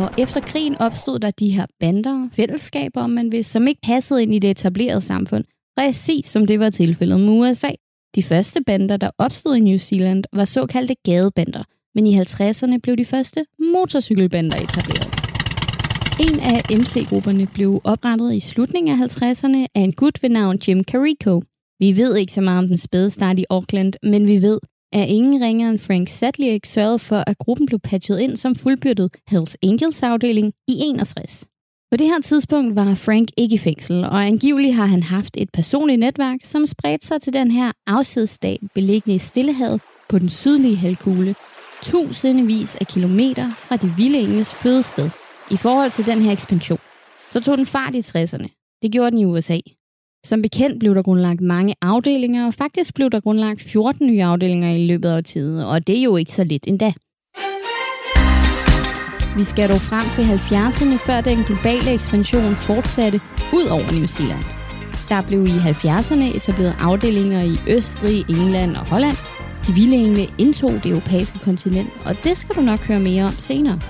Og 0.00 0.10
efter 0.18 0.40
krigen 0.40 0.76
opstod 0.80 1.18
der 1.18 1.30
de 1.30 1.48
her 1.48 1.66
bander, 1.80 2.28
fællesskaber, 2.32 3.00
om 3.02 3.10
man 3.10 3.32
vil, 3.32 3.44
som 3.44 3.66
ikke 3.66 3.80
passede 3.80 4.22
ind 4.22 4.34
i 4.34 4.38
det 4.38 4.50
etablerede 4.50 5.00
samfund, 5.00 5.44
præcis 5.76 6.26
som 6.26 6.46
det 6.46 6.60
var 6.60 6.70
tilfældet 6.70 7.20
med 7.20 7.28
USA. 7.28 7.70
De 8.14 8.22
første 8.22 8.60
bander, 8.66 8.96
der 8.96 9.10
opstod 9.18 9.56
i 9.56 9.60
New 9.60 9.76
Zealand, 9.76 10.24
var 10.32 10.44
såkaldte 10.44 10.94
gadebander, 11.04 11.62
men 11.94 12.06
i 12.06 12.20
50'erne 12.20 12.78
blev 12.82 12.96
de 12.96 13.04
første 13.04 13.44
motorcykelbander 13.58 14.56
etableret. 14.56 15.14
En 16.20 16.40
af 16.40 16.60
MC-grupperne 16.78 17.46
blev 17.54 17.80
oprettet 17.84 18.34
i 18.34 18.40
slutningen 18.40 19.02
af 19.02 19.06
50'erne 19.06 19.66
af 19.74 19.80
en 19.80 19.92
gut 19.92 20.22
ved 20.22 20.30
navn 20.30 20.58
Jim 20.68 20.84
Carrico. 20.84 21.42
Vi 21.78 21.96
ved 21.96 22.16
ikke 22.16 22.32
så 22.32 22.40
meget 22.40 22.58
om 22.58 22.66
den 22.66 22.78
spæde 22.78 23.10
start 23.10 23.38
i 23.38 23.44
Auckland, 23.50 23.92
men 24.02 24.28
vi 24.28 24.42
ved, 24.42 24.58
er 24.94 25.04
ingen 25.04 25.42
ringer 25.44 25.70
end 25.70 25.78
Frank 25.78 26.08
Sadliek 26.08 26.66
sørgede 26.66 26.98
for, 26.98 27.24
at 27.26 27.38
gruppen 27.38 27.66
blev 27.66 27.78
patchet 27.78 28.18
ind 28.18 28.36
som 28.36 28.54
fuldbyrdet 28.54 29.10
Hells 29.28 29.56
Angels 29.62 30.02
afdeling 30.02 30.52
i 30.68 30.72
61. 30.78 31.46
På 31.90 31.96
det 31.96 32.06
her 32.06 32.20
tidspunkt 32.20 32.76
var 32.76 32.94
Frank 32.94 33.28
ikke 33.36 33.54
i 33.54 33.58
fængsel, 33.58 34.04
og 34.04 34.26
angiveligt 34.26 34.74
har 34.74 34.86
han 34.86 35.02
haft 35.02 35.36
et 35.38 35.50
personligt 35.52 36.00
netværk, 36.00 36.38
som 36.42 36.66
spredte 36.66 37.06
sig 37.06 37.20
til 37.22 37.32
den 37.32 37.50
her 37.50 37.72
afsidestat 37.86 38.58
beliggende 38.74 39.14
i 39.14 39.18
Stillehavet 39.18 39.80
på 40.08 40.18
den 40.18 40.28
sydlige 40.28 40.76
halvkugle, 40.76 41.34
tusindvis 41.82 42.76
af 42.76 42.86
kilometer 42.86 43.50
fra 43.50 43.76
de 43.76 43.92
vilde 43.96 44.18
engels 44.18 44.54
fødested. 44.54 45.10
I 45.50 45.56
forhold 45.56 45.90
til 45.90 46.06
den 46.06 46.22
her 46.22 46.32
ekspansion, 46.32 46.78
så 47.30 47.40
tog 47.40 47.58
den 47.58 47.66
fart 47.66 47.94
i 47.94 47.98
60'erne. 47.98 48.78
Det 48.82 48.92
gjorde 48.92 49.10
den 49.10 49.18
i 49.18 49.24
USA. 49.24 49.58
Som 50.24 50.42
bekendt 50.42 50.80
blev 50.80 50.94
der 50.94 51.02
grundlagt 51.02 51.40
mange 51.40 51.74
afdelinger, 51.82 52.46
og 52.46 52.54
faktisk 52.54 52.94
blev 52.94 53.10
der 53.10 53.20
grundlagt 53.20 53.60
14 53.62 54.06
nye 54.06 54.22
afdelinger 54.22 54.70
i 54.70 54.86
løbet 54.86 55.08
af 55.08 55.24
tiden, 55.24 55.64
og 55.64 55.86
det 55.86 55.98
er 55.98 56.02
jo 56.02 56.16
ikke 56.16 56.32
så 56.32 56.44
lidt 56.44 56.64
endda. 56.66 56.92
Vi 59.36 59.42
skal 59.42 59.68
dog 59.70 59.80
frem 59.80 60.06
til 60.10 60.22
70'erne, 60.22 61.06
før 61.06 61.20
den 61.20 61.44
globale 61.44 61.92
ekspansion 61.94 62.56
fortsatte 62.56 63.20
ud 63.54 63.66
over 63.70 63.92
New 63.98 64.06
Zealand. 64.06 64.44
Der 65.08 65.22
blev 65.22 65.46
i 65.46 65.56
70'erne 65.58 66.36
etableret 66.36 66.76
afdelinger 66.80 67.42
i 67.42 67.56
Østrig, 67.68 68.30
England 68.30 68.76
og 68.76 68.84
Holland. 68.84 69.16
De 69.66 69.72
vilde 69.72 69.96
engle 69.96 70.24
indtog 70.38 70.70
det 70.70 70.86
europæiske 70.86 71.38
kontinent, 71.38 71.88
og 72.06 72.16
det 72.24 72.36
skal 72.36 72.56
du 72.56 72.60
nok 72.60 72.80
høre 72.80 73.00
mere 73.00 73.24
om 73.24 73.32
senere. 73.38 73.80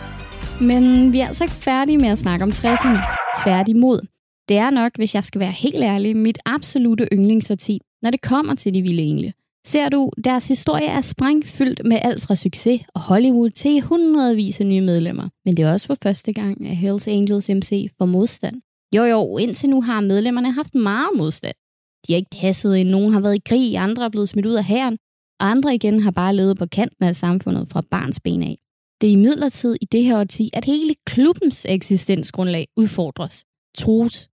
Men 0.61 1.13
vi 1.13 1.21
er 1.21 1.27
altså 1.27 1.45
ikke 1.45 1.55
færdige 1.55 1.99
med 1.99 2.09
at 2.09 2.19
snakke 2.19 2.43
om 2.43 2.51
60'erne. 2.51 2.99
Tværtimod. 3.45 4.14
Det 4.49 4.57
er 4.57 4.71
nok, 4.71 4.93
hvis 4.97 5.15
jeg 5.15 5.25
skal 5.25 5.41
være 5.41 5.51
helt 5.51 5.83
ærlig, 5.83 6.17
mit 6.17 6.39
absolute 6.47 7.09
yndlingssorti, 7.13 7.81
når 8.03 8.11
det 8.11 8.21
kommer 8.21 8.55
til 8.55 8.75
de 8.75 8.83
vilde 8.83 9.03
engle. 9.03 9.33
Ser 9.67 9.89
du, 9.89 10.11
deres 10.25 10.49
historie 10.49 10.87
er 10.87 11.01
sprængfyldt 11.01 11.81
med 11.85 11.99
alt 12.03 12.23
fra 12.23 12.35
succes 12.35 12.83
og 12.95 13.01
Hollywood 13.01 13.51
til 13.51 13.81
hundredvis 13.81 14.61
af 14.61 14.67
nye 14.67 14.81
medlemmer. 14.81 15.29
Men 15.45 15.57
det 15.57 15.65
er 15.65 15.73
også 15.73 15.87
for 15.87 15.97
første 16.03 16.33
gang, 16.33 16.67
at 16.67 16.77
Hells 16.77 17.09
Angels 17.09 17.49
MC 17.49 17.91
får 17.99 18.07
modstand. 18.07 18.57
Jo 18.97 19.05
jo, 19.05 19.39
indtil 19.39 19.71
nu 19.71 19.83
har 19.83 20.01
medlemmerne 20.01 20.53
haft 20.53 20.75
meget 20.75 21.11
modstand. 21.17 21.55
De 22.07 22.13
har 22.13 22.17
ikke 22.17 22.37
passet 22.41 22.77
ind, 22.77 22.89
nogen 22.89 23.13
har 23.13 23.21
været 23.21 23.37
i 23.37 23.43
krig, 23.47 23.77
andre 23.77 24.05
er 24.05 24.09
blevet 24.09 24.29
smidt 24.29 24.47
ud 24.47 24.55
af 24.55 24.65
hæren, 24.65 24.99
og 25.41 25.51
andre 25.51 25.75
igen 25.75 26.01
har 26.01 26.11
bare 26.11 26.37
levet 26.37 26.59
på 26.59 26.67
kanten 26.67 27.05
af 27.05 27.17
samfundet 27.17 27.69
fra 27.73 27.83
barns 27.91 28.21
ben 28.21 28.43
af. 28.43 28.59
Det 29.01 29.09
er 29.09 29.13
imidlertid 29.13 29.77
i 29.81 29.85
det 29.85 30.05
her 30.05 30.21
årti, 30.21 30.51
at 30.53 30.65
hele 30.65 30.95
klubbens 31.07 31.67
eksistensgrundlag 31.69 32.67
udfordres, 32.77 33.45
trues 33.79 34.29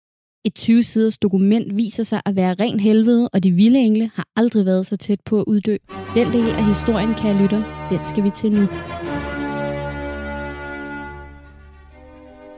et 0.46 0.60
20-siders 0.60 1.18
dokument 1.18 1.78
viser 1.78 2.04
sig 2.04 2.22
at 2.26 2.36
være 2.36 2.56
ren 2.60 2.80
helvede, 2.80 3.30
og 3.34 3.44
de 3.44 3.52
vilde 3.52 3.80
engle 3.80 4.12
har 4.16 4.26
aldrig 4.36 4.66
været 4.66 4.86
så 4.86 4.98
tæt 4.98 5.20
på 5.26 5.40
at 5.40 5.44
uddø. 5.48 5.78
Den 6.16 6.34
del 6.34 6.50
af 6.50 6.66
historien, 6.66 7.14
kan 7.14 7.42
lytter, 7.42 7.58
lytte, 7.58 7.96
den 7.96 8.00
skal 8.04 8.24
vi 8.24 8.30
til 8.30 8.52
nu. 8.52 8.68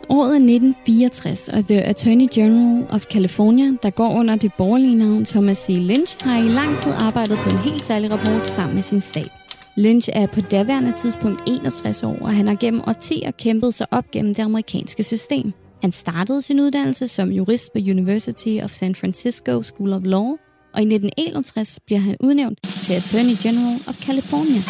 Året 0.10 0.30
er 0.30 0.36
1964, 0.36 1.50
og 1.50 1.66
The 1.66 1.82
Attorney 1.82 2.28
General 2.34 2.88
of 2.90 3.04
California, 3.04 3.78
der 3.84 3.90
går 3.90 4.10
under 4.10 4.36
det 4.36 4.52
borgerlige 4.58 4.96
navn 4.96 5.26
Thomas 5.26 5.58
C. 5.58 5.70
Lynch, 5.70 6.18
har 6.26 6.44
i 6.44 6.48
lang 6.48 6.78
tid 6.78 6.92
arbejdet 6.92 7.38
på 7.38 7.50
en 7.50 7.58
helt 7.58 7.82
særlig 7.82 8.12
rapport 8.12 8.48
sammen 8.48 8.76
med 8.76 8.84
sin 8.84 9.02
stab. 9.02 9.30
Lynch 9.78 10.10
er 10.14 10.28
på 10.28 10.42
daværende 10.42 10.94
tidspunkt 10.98 11.42
61 11.48 12.04
år, 12.04 12.18
og 12.22 12.36
han 12.36 12.48
har 12.48 12.56
gennem 12.56 12.82
årtier 12.88 13.32
kæmpet 13.32 13.74
sig 13.74 13.88
op 13.92 14.12
gennem 14.12 14.34
det 14.34 14.44
amerikanske 14.44 15.04
system. 15.04 15.54
Han 15.84 15.92
startede 15.92 16.42
sin 16.42 16.60
uddannelse 16.60 17.08
som 17.08 17.32
jurist 17.32 17.74
på 17.74 17.80
University 17.80 18.58
of 18.64 18.72
San 18.72 18.96
Francisco 18.96 19.64
School 19.64 19.94
of 19.94 20.02
Law, 20.06 20.28
og 20.74 20.80
i 20.82 20.88
1961 20.94 21.80
bliver 21.86 22.00
han 22.00 22.18
udnævnt 22.20 22.60
til 22.64 22.94
Attorney 22.94 23.36
General 23.44 23.80
of 23.88 23.96
California. 24.06 24.62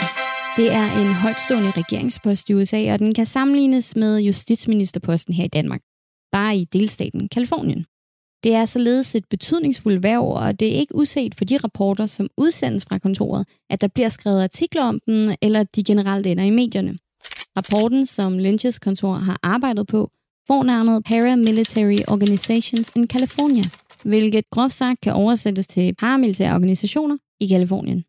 Det 0.57 0.71
er 0.71 0.87
en 1.01 1.13
højtstående 1.13 1.71
regeringspost 1.71 2.49
i 2.49 2.53
USA, 2.53 2.93
og 2.93 2.99
den 2.99 3.13
kan 3.13 3.25
sammenlignes 3.25 3.95
med 3.95 4.19
justitsministerposten 4.19 5.33
her 5.33 5.43
i 5.43 5.47
Danmark, 5.47 5.81
bare 6.31 6.57
i 6.57 6.65
delstaten 6.65 7.29
Kalifornien. 7.29 7.85
Det 8.43 8.53
er 8.53 8.65
således 8.65 9.15
et 9.15 9.25
betydningsfuldt 9.29 10.03
værv, 10.03 10.27
og 10.31 10.59
det 10.59 10.67
er 10.67 10.79
ikke 10.79 10.95
uset 10.95 11.35
for 11.35 11.45
de 11.45 11.57
rapporter, 11.57 12.05
som 12.05 12.27
udsendes 12.37 12.85
fra 12.85 12.97
kontoret, 12.97 13.47
at 13.69 13.81
der 13.81 13.87
bliver 13.87 14.09
skrevet 14.09 14.43
artikler 14.43 14.83
om 14.83 14.99
den, 15.07 15.35
eller 15.41 15.63
de 15.63 15.83
generelt 15.83 16.27
ender 16.27 16.43
i 16.43 16.49
medierne. 16.49 16.97
Rapporten, 17.57 18.05
som 18.05 18.39
Lynch's 18.39 18.77
kontor 18.81 19.13
har 19.13 19.39
arbejdet 19.43 19.87
på, 19.87 20.11
får 20.47 20.63
navnet 20.63 21.03
Paramilitary 21.05 21.99
Organizations 22.07 22.91
in 22.95 23.07
California, 23.07 23.63
hvilket 24.03 24.49
groft 24.49 24.73
sagt 24.73 25.01
kan 25.01 25.13
oversættes 25.13 25.67
til 25.67 25.95
paramilitære 25.95 26.55
organisationer 26.55 27.17
i 27.39 27.47
Kalifornien. 27.47 28.03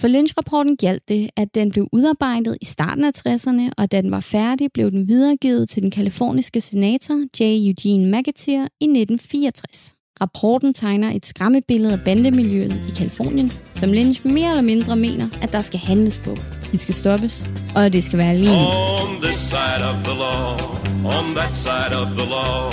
For 0.00 0.08
Lynch-rapporten 0.08 0.76
galt 0.76 1.08
det, 1.08 1.30
at 1.36 1.54
den 1.54 1.70
blev 1.70 1.88
udarbejdet 1.92 2.58
i 2.60 2.64
starten 2.64 3.04
af 3.04 3.12
60'erne, 3.18 3.70
og 3.78 3.92
da 3.92 4.00
den 4.00 4.10
var 4.10 4.20
færdig, 4.20 4.68
blev 4.74 4.90
den 4.90 5.08
videregivet 5.08 5.68
til 5.68 5.82
den 5.82 5.90
kaliforniske 5.90 6.60
senator 6.60 7.14
J. 7.40 7.42
Eugene 7.42 8.18
McAteer 8.18 8.62
i 8.80 8.84
1964. 8.84 9.94
Rapporten 10.20 10.74
tegner 10.74 11.12
et 11.12 11.26
skræmmebillede 11.26 11.92
af 11.92 12.00
bandemiljøet 12.04 12.72
i 12.88 12.90
Kalifornien, 12.96 13.52
som 13.74 13.92
Lynch 13.92 14.26
mere 14.26 14.50
eller 14.50 14.62
mindre 14.62 14.96
mener, 14.96 15.28
at 15.42 15.52
der 15.52 15.60
skal 15.60 15.80
handles 15.80 16.18
på. 16.18 16.36
De 16.72 16.78
skal 16.78 16.94
stoppes, 16.94 17.46
og 17.76 17.92
det 17.92 18.04
skal 18.04 18.18
være 18.18 18.36
lige 18.36 18.50
On 18.50 19.22
this 19.22 19.38
side 19.38 19.82
of 19.90 20.04
the 20.04 20.14
law, 20.18 20.79
on 21.04 21.34
that 21.34 21.54
side 21.54 21.92
of 22.02 22.08
the 22.18 22.26
law. 22.36 22.70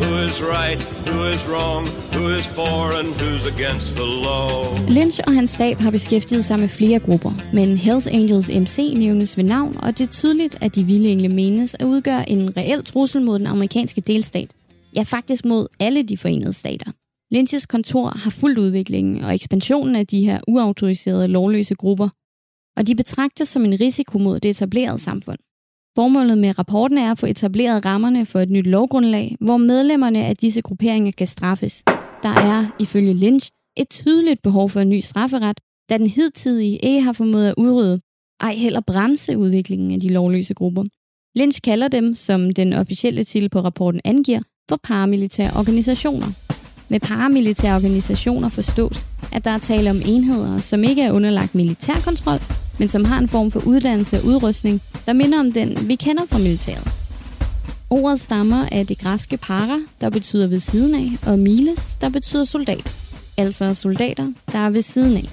Who 0.00 0.16
is 0.26 0.42
right, 0.42 0.82
who 1.08 1.24
is 1.24 1.48
wrong, 1.48 1.86
who 2.14 2.28
is 2.28 2.46
for 2.46 2.92
and 2.98 3.08
who's 3.20 3.44
against 3.54 3.96
the 3.96 4.06
law. 4.26 4.74
Lynch 4.88 5.20
og 5.26 5.34
hans 5.34 5.50
stab 5.50 5.76
har 5.76 5.90
beskæftiget 5.90 6.44
sig 6.44 6.58
med 6.58 6.68
flere 6.68 6.98
grupper, 6.98 7.32
men 7.52 7.76
Hells 7.76 8.06
Angels 8.06 8.50
MC 8.50 8.92
nævnes 8.96 9.36
ved 9.36 9.44
navn, 9.44 9.76
og 9.82 9.98
det 9.98 10.06
er 10.06 10.10
tydeligt, 10.10 10.58
at 10.60 10.74
de 10.74 10.84
vilde 10.84 11.08
engle 11.08 11.28
menes 11.28 11.74
at 11.74 11.86
udgøre 11.86 12.30
en 12.30 12.56
reel 12.56 12.84
trussel 12.84 13.22
mod 13.22 13.38
den 13.38 13.46
amerikanske 13.46 14.00
delstat. 14.00 14.50
Ja, 14.96 15.02
faktisk 15.02 15.44
mod 15.44 15.66
alle 15.80 16.02
de 16.02 16.16
forenede 16.16 16.52
stater. 16.52 16.92
Lynch's 17.34 17.66
kontor 17.68 18.08
har 18.08 18.30
fuldt 18.30 18.58
udviklingen 18.58 19.24
og 19.24 19.34
ekspansionen 19.34 19.96
af 19.96 20.06
de 20.06 20.24
her 20.24 20.40
uautoriserede 20.48 21.28
lovløse 21.28 21.74
grupper, 21.74 22.08
og 22.76 22.86
de 22.86 22.94
betragtes 22.94 23.48
som 23.48 23.64
en 23.64 23.80
risiko 23.80 24.18
mod 24.18 24.40
det 24.40 24.50
etablerede 24.50 24.98
samfund. 24.98 25.38
Formålet 25.94 26.38
med 26.38 26.58
rapporten 26.58 26.98
er 26.98 27.10
at 27.10 27.18
få 27.18 27.26
etableret 27.26 27.84
rammerne 27.84 28.26
for 28.26 28.40
et 28.40 28.50
nyt 28.50 28.66
lovgrundlag, 28.66 29.36
hvor 29.40 29.56
medlemmerne 29.56 30.24
af 30.24 30.36
disse 30.36 30.62
grupperinger 30.62 31.12
kan 31.12 31.26
straffes. 31.26 31.82
Der 32.22 32.28
er, 32.28 32.76
ifølge 32.80 33.14
Lynch, 33.14 33.50
et 33.76 33.88
tydeligt 33.90 34.42
behov 34.42 34.70
for 34.70 34.80
en 34.80 34.88
ny 34.88 35.00
strafferet, 35.00 35.60
da 35.90 35.98
den 35.98 36.06
hidtidige 36.06 36.78
ikke 36.78 37.00
har 37.00 37.12
formået 37.12 37.48
at 37.48 37.54
udrydde, 37.56 38.00
ej 38.40 38.54
heller 38.54 38.80
bremse 38.80 39.38
udviklingen 39.38 39.92
af 39.92 40.00
de 40.00 40.08
lovløse 40.08 40.54
grupper. 40.54 40.84
Lynch 41.36 41.60
kalder 41.62 41.88
dem, 41.88 42.14
som 42.14 42.50
den 42.50 42.72
officielle 42.72 43.24
titel 43.24 43.48
på 43.48 43.60
rapporten 43.60 44.00
angiver, 44.04 44.40
for 44.68 44.78
paramilitære 44.82 45.50
organisationer. 45.58 46.26
Med 46.88 47.00
paramilitære 47.00 47.76
organisationer 47.76 48.48
forstås, 48.48 49.06
at 49.32 49.44
der 49.44 49.50
er 49.50 49.58
tale 49.58 49.90
om 49.90 50.02
enheder, 50.06 50.60
som 50.60 50.84
ikke 50.84 51.02
er 51.02 51.12
underlagt 51.12 51.54
militærkontrol, 51.54 52.38
men 52.80 52.88
som 52.88 53.04
har 53.04 53.18
en 53.18 53.28
form 53.28 53.50
for 53.50 53.66
uddannelse 53.66 54.18
og 54.18 54.24
udrustning, 54.24 54.80
der 55.06 55.12
minder 55.12 55.40
om 55.40 55.52
den, 55.52 55.88
vi 55.88 55.94
kender 55.94 56.22
fra 56.26 56.38
militæret. 56.38 56.88
Ordet 57.90 58.20
stammer 58.20 58.66
af 58.72 58.86
det 58.86 58.98
græske 58.98 59.36
para, 59.36 59.78
der 60.00 60.10
betyder 60.10 60.46
ved 60.46 60.60
siden 60.60 60.94
af, 60.94 61.30
og 61.30 61.38
miles, 61.38 61.96
der 61.96 62.08
betyder 62.08 62.44
soldat. 62.44 62.92
Altså 63.36 63.74
soldater, 63.74 64.32
der 64.52 64.58
er 64.58 64.70
ved 64.70 64.82
siden 64.82 65.16
af. 65.16 65.24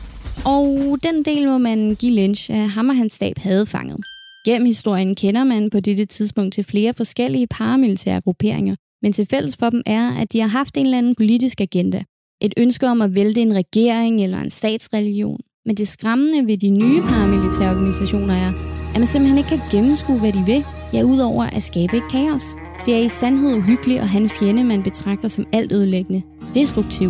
Og 0.46 0.98
den 1.04 1.25
del 1.25 1.48
må 1.48 1.58
man 1.58 1.96
give 2.00 2.16
Lynch, 2.22 2.51
at 2.51 2.70
ham 2.70 2.89
og 2.89 2.98
hans 2.98 3.13
stab 3.13 3.38
havde 3.38 3.66
fanget. 3.66 3.98
Gennem 4.46 4.66
historien 4.66 5.16
kender 5.16 5.44
man 5.44 5.70
på 5.70 5.80
dette 5.80 6.06
tidspunkt 6.06 6.54
til 6.54 6.63
flere 6.63 6.94
forskellige 6.98 7.48
paramilitære 7.48 8.22
grupperinger, 8.22 8.75
men 9.01 9.13
til 9.13 9.27
fælles 9.30 9.58
for 9.58 9.70
dem 9.70 9.82
er, 9.86 10.12
at 10.22 10.34
de 10.34 10.39
har 10.39 10.48
haft 10.48 10.77
en 10.77 10.86
eller 10.86 10.98
anden 10.98 11.16
politisk 11.16 11.62
agenda. 11.62 12.04
Et 12.42 12.54
ønske 12.58 12.88
om 12.88 13.01
at 13.01 13.16
vælte 13.16 13.42
en 13.42 13.56
regering 13.56 14.24
eller 14.24 14.39
en 14.39 14.50
statsreligion. 14.50 15.39
Men 15.68 15.76
det 15.76 15.88
skræmmende 15.88 16.48
ved 16.48 16.58
de 16.58 16.70
nye 16.70 17.02
paramilitære 17.02 17.76
organisationer 17.76 18.34
er, 18.34 18.54
at 18.94 19.00
man 19.00 19.08
simpelthen 19.08 19.38
ikke 19.38 19.50
kan 19.50 19.60
gennemskue, 19.72 20.20
hvad 20.20 20.34
de 20.34 20.44
vil, 20.46 20.66
ja, 20.94 21.04
udover 21.04 21.44
at 21.44 21.64
skabe 21.64 21.98
et 21.98 22.04
kaos. 22.12 22.44
Det 22.86 22.94
er 22.94 23.00
i 23.00 23.08
sandhed 23.08 23.54
uhyggeligt 23.54 24.02
at 24.02 24.08
have 24.08 24.24
en 24.24 24.30
fjende, 24.30 24.64
man 24.64 24.84
betragter 24.84 25.28
som 25.28 25.46
alt 25.54 25.72
ødelæggende, 25.72 26.22
destruktiv. 26.54 27.08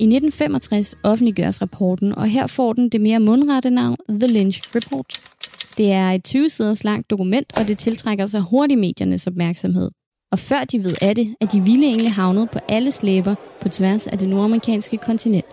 I 0.00 0.04
1965 0.04 0.94
offentliggøres 1.02 1.62
rapporten, 1.62 2.14
og 2.14 2.26
her 2.26 2.46
får 2.46 2.72
den 2.72 2.88
det 2.88 3.00
mere 3.00 3.20
mundrette 3.20 3.70
navn 3.70 3.96
The 4.10 4.32
Lynch 4.32 4.62
Report. 4.74 5.20
Det 5.78 5.92
er 5.92 6.10
et 6.10 6.28
20-siders 6.28 6.84
langt 6.84 7.10
dokument, 7.10 7.58
og 7.58 7.68
det 7.68 7.78
tiltrækker 7.78 8.26
sig 8.26 8.40
hurtigt 8.40 8.80
mediernes 8.80 9.26
opmærksomhed. 9.26 9.90
Og 10.32 10.38
før 10.38 10.64
de 10.64 10.84
ved 10.84 10.94
af 11.02 11.14
det, 11.14 11.34
er 11.40 11.46
de 11.46 11.60
vilde 11.60 11.86
engle 11.86 12.10
havnet 12.10 12.50
på 12.50 12.58
alle 12.68 12.90
slæber 12.90 13.34
på 13.60 13.68
tværs 13.68 14.06
af 14.06 14.18
det 14.18 14.28
nordamerikanske 14.28 14.96
kontinent. 14.96 15.46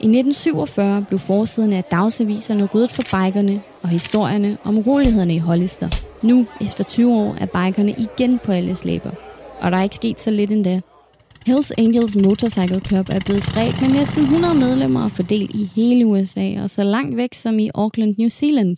I 0.00 0.06
1947 0.06 1.04
blev 1.08 1.18
forsiden 1.18 1.72
af 1.72 1.84
dagsaviserne 1.84 2.64
ryddet 2.64 2.90
for 2.90 3.02
bikerne 3.02 3.62
og 3.82 3.88
historierne 3.88 4.58
om 4.64 4.78
urolighederne 4.78 5.34
i 5.34 5.38
Hollister. 5.38 5.88
Nu, 6.22 6.46
efter 6.60 6.84
20 6.84 7.14
år, 7.14 7.36
er 7.40 7.46
bikerne 7.46 7.90
igen 7.90 8.38
på 8.38 8.52
alle 8.52 8.74
slæber. 8.74 9.10
Og 9.60 9.70
der 9.70 9.78
er 9.78 9.82
ikke 9.82 9.96
sket 9.96 10.20
så 10.20 10.30
lidt 10.30 10.52
endda. 10.52 10.80
Hells 11.46 11.72
Angels 11.78 12.16
Motorcycle 12.16 12.80
Club 12.80 13.08
er 13.08 13.20
blevet 13.24 13.42
spredt 13.42 13.82
med 13.82 13.90
næsten 13.90 14.22
100 14.22 14.54
medlemmer 14.54 15.04
og 15.04 15.10
fordelt 15.10 15.50
i 15.54 15.70
hele 15.76 16.06
USA 16.06 16.62
og 16.62 16.70
så 16.70 16.84
langt 16.84 17.16
væk 17.16 17.34
som 17.34 17.58
i 17.58 17.70
Auckland, 17.74 18.14
New 18.18 18.28
Zealand. 18.28 18.76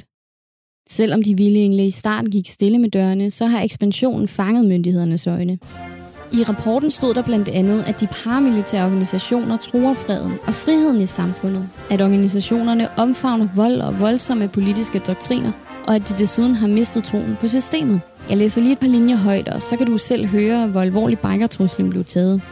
Selvom 0.91 1.23
de 1.23 1.37
vilde 1.37 1.61
engle 1.61 1.87
i 1.87 1.91
starten 1.91 2.31
gik 2.31 2.49
stille 2.49 2.79
med 2.79 2.91
dørene, 2.91 3.31
så 3.31 3.47
har 3.47 3.63
ekspansionen 3.63 4.29
fanget 4.29 4.65
myndighedernes 4.65 5.27
øjne. 5.27 5.59
I 6.33 6.45
rapporten 6.45 6.91
stod 6.91 7.15
der 7.15 7.23
blandt 7.23 7.49
andet, 7.49 7.85
at 7.87 8.01
de 8.01 8.07
paramilitære 8.07 8.85
organisationer 8.85 9.57
truer 9.57 9.95
freden 9.95 10.33
og 10.47 10.55
friheden 10.55 11.01
i 11.01 11.07
samfundet, 11.07 11.69
at 11.91 12.01
organisationerne 12.01 12.89
omfavner 12.99 13.49
vold 13.55 13.81
og 13.81 14.01
voldsomme 14.01 14.49
politiske 14.49 14.99
doktriner, 14.99 15.53
og 15.87 15.95
at 15.95 16.09
de 16.09 16.19
desuden 16.19 16.55
har 16.55 16.69
mistet 16.69 17.05
troen 17.05 17.37
på 17.41 17.49
systemet. 17.49 18.01
Jeg 18.29 18.37
læser 18.37 18.61
lige 18.61 18.73
et 18.73 18.79
par 18.79 18.87
linjer 18.87 19.17
højt, 19.17 19.49
og 19.49 19.63
så 19.63 19.77
kan 19.77 19.87
du 19.87 19.99
selv 19.99 20.27
høre, 20.27 20.67
hvor 20.67 20.81
alvorlig 20.81 21.19
bikertruslen 21.19 21.91
blev 21.91 22.05
taget. 22.05 22.43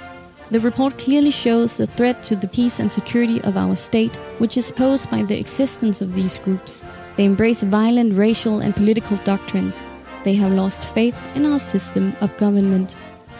The 0.52 0.66
report 0.66 1.02
clearly 1.02 1.30
shows 1.30 1.74
the 1.74 1.86
threat 1.86 2.16
to 2.16 2.34
the 2.34 2.48
peace 2.48 2.82
and 2.82 2.90
security 2.90 3.38
of 3.44 3.56
our 3.56 3.74
state, 3.74 4.18
which 4.40 4.58
is 4.58 4.72
posed 4.76 5.08
by 5.10 5.22
the 5.22 5.38
existence 5.38 6.04
of 6.04 6.10
these 6.10 6.40
groups. 6.44 6.86
They 7.16 7.24
embrace 7.24 7.66
violent 7.66 8.18
racial 8.18 8.62
and 8.62 8.74
political 8.74 9.18
doctrines. 9.26 9.84
They 10.24 10.36
have 10.36 10.56
lost 10.56 10.84
faith 10.84 11.16
in 11.36 11.46
our 11.46 11.58
system 11.58 12.12
of 12.20 12.36
government. 12.38 12.98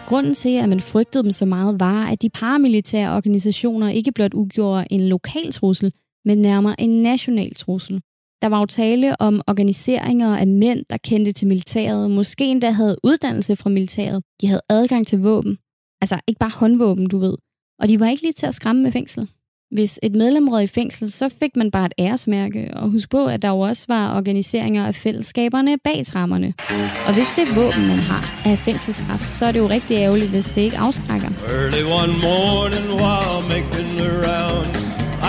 Grunden 0.09 0.33
til, 0.33 0.49
at 0.49 0.69
man 0.69 0.79
frygtede 0.79 1.23
dem 1.23 1.31
så 1.31 1.45
meget, 1.45 1.79
var, 1.79 2.07
at 2.11 2.21
de 2.21 2.29
paramilitære 2.29 3.15
organisationer 3.15 3.89
ikke 3.89 4.11
blot 4.11 4.33
udgjorde 4.33 4.87
en 4.91 5.07
lokal 5.09 5.51
trussel, 5.51 5.93
men 6.25 6.37
nærmere 6.37 6.81
en 6.81 7.01
national 7.01 7.55
trussel. 7.55 8.01
Der 8.41 8.47
var 8.47 8.59
jo 8.59 8.65
tale 8.65 9.21
om 9.21 9.41
organiseringer 9.47 10.37
af 10.37 10.47
mænd, 10.47 10.85
der 10.89 10.97
kendte 10.97 11.31
til 11.31 11.47
militæret, 11.47 12.11
måske 12.11 12.45
endda 12.45 12.71
havde 12.71 12.97
uddannelse 13.03 13.55
fra 13.55 13.69
militæret. 13.69 14.23
De 14.41 14.47
havde 14.47 14.61
adgang 14.69 15.07
til 15.07 15.19
våben. 15.19 15.57
Altså 16.01 16.19
ikke 16.27 16.39
bare 16.39 16.59
håndvåben, 16.59 17.09
du 17.09 17.17
ved. 17.17 17.35
Og 17.79 17.89
de 17.89 17.99
var 17.99 18.09
ikke 18.09 18.23
lige 18.23 18.33
til 18.33 18.45
at 18.45 18.55
skræmme 18.55 18.81
med 18.83 18.91
fængsel. 18.91 19.29
Hvis 19.71 19.99
et 20.03 20.15
medlem 20.15 20.47
rød 20.47 20.61
i 20.61 20.67
fængsel, 20.67 21.11
så 21.11 21.29
fik 21.39 21.55
man 21.55 21.71
bare 21.71 21.85
et 21.85 21.93
æresmærke, 21.99 22.71
og 22.73 22.89
husk 22.89 23.09
på, 23.09 23.25
at 23.25 23.41
der 23.41 23.49
jo 23.49 23.59
også 23.59 23.85
var 23.87 24.17
organiseringer 24.17 24.85
af 24.85 24.95
fællesskaberne 24.95 25.77
bag 25.83 26.05
trammerne. 26.05 26.53
Og 27.07 27.13
hvis 27.13 27.27
det 27.35 27.55
våben, 27.55 27.87
man 27.87 27.97
har 27.99 28.41
af 28.45 28.57
fængselsstraf, 28.57 29.21
så 29.21 29.45
er 29.45 29.51
det 29.51 29.59
jo 29.59 29.69
rigtig 29.69 29.95
ærgerligt, 29.97 30.29
hvis 30.29 30.45
det 30.45 30.61
ikke 30.61 30.77
afskrækker. 30.77 31.29
Early 31.47 31.83
one 32.01 32.13
morning 32.29 32.87
while 33.03 33.41
making 33.53 33.89
the 33.99 34.09
round 34.27 34.67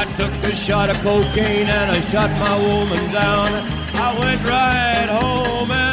I 0.00 0.04
took 0.16 0.32
a 0.52 0.56
shot 0.56 0.88
of 0.88 0.96
cocaine 1.02 1.68
and 1.78 1.96
I 1.96 2.00
shot 2.10 2.30
my 2.44 2.54
woman 2.66 3.04
down 3.22 3.50
I 4.06 4.08
went 4.20 4.42
right 4.46 5.08
home 5.20 5.70
and 5.72 5.89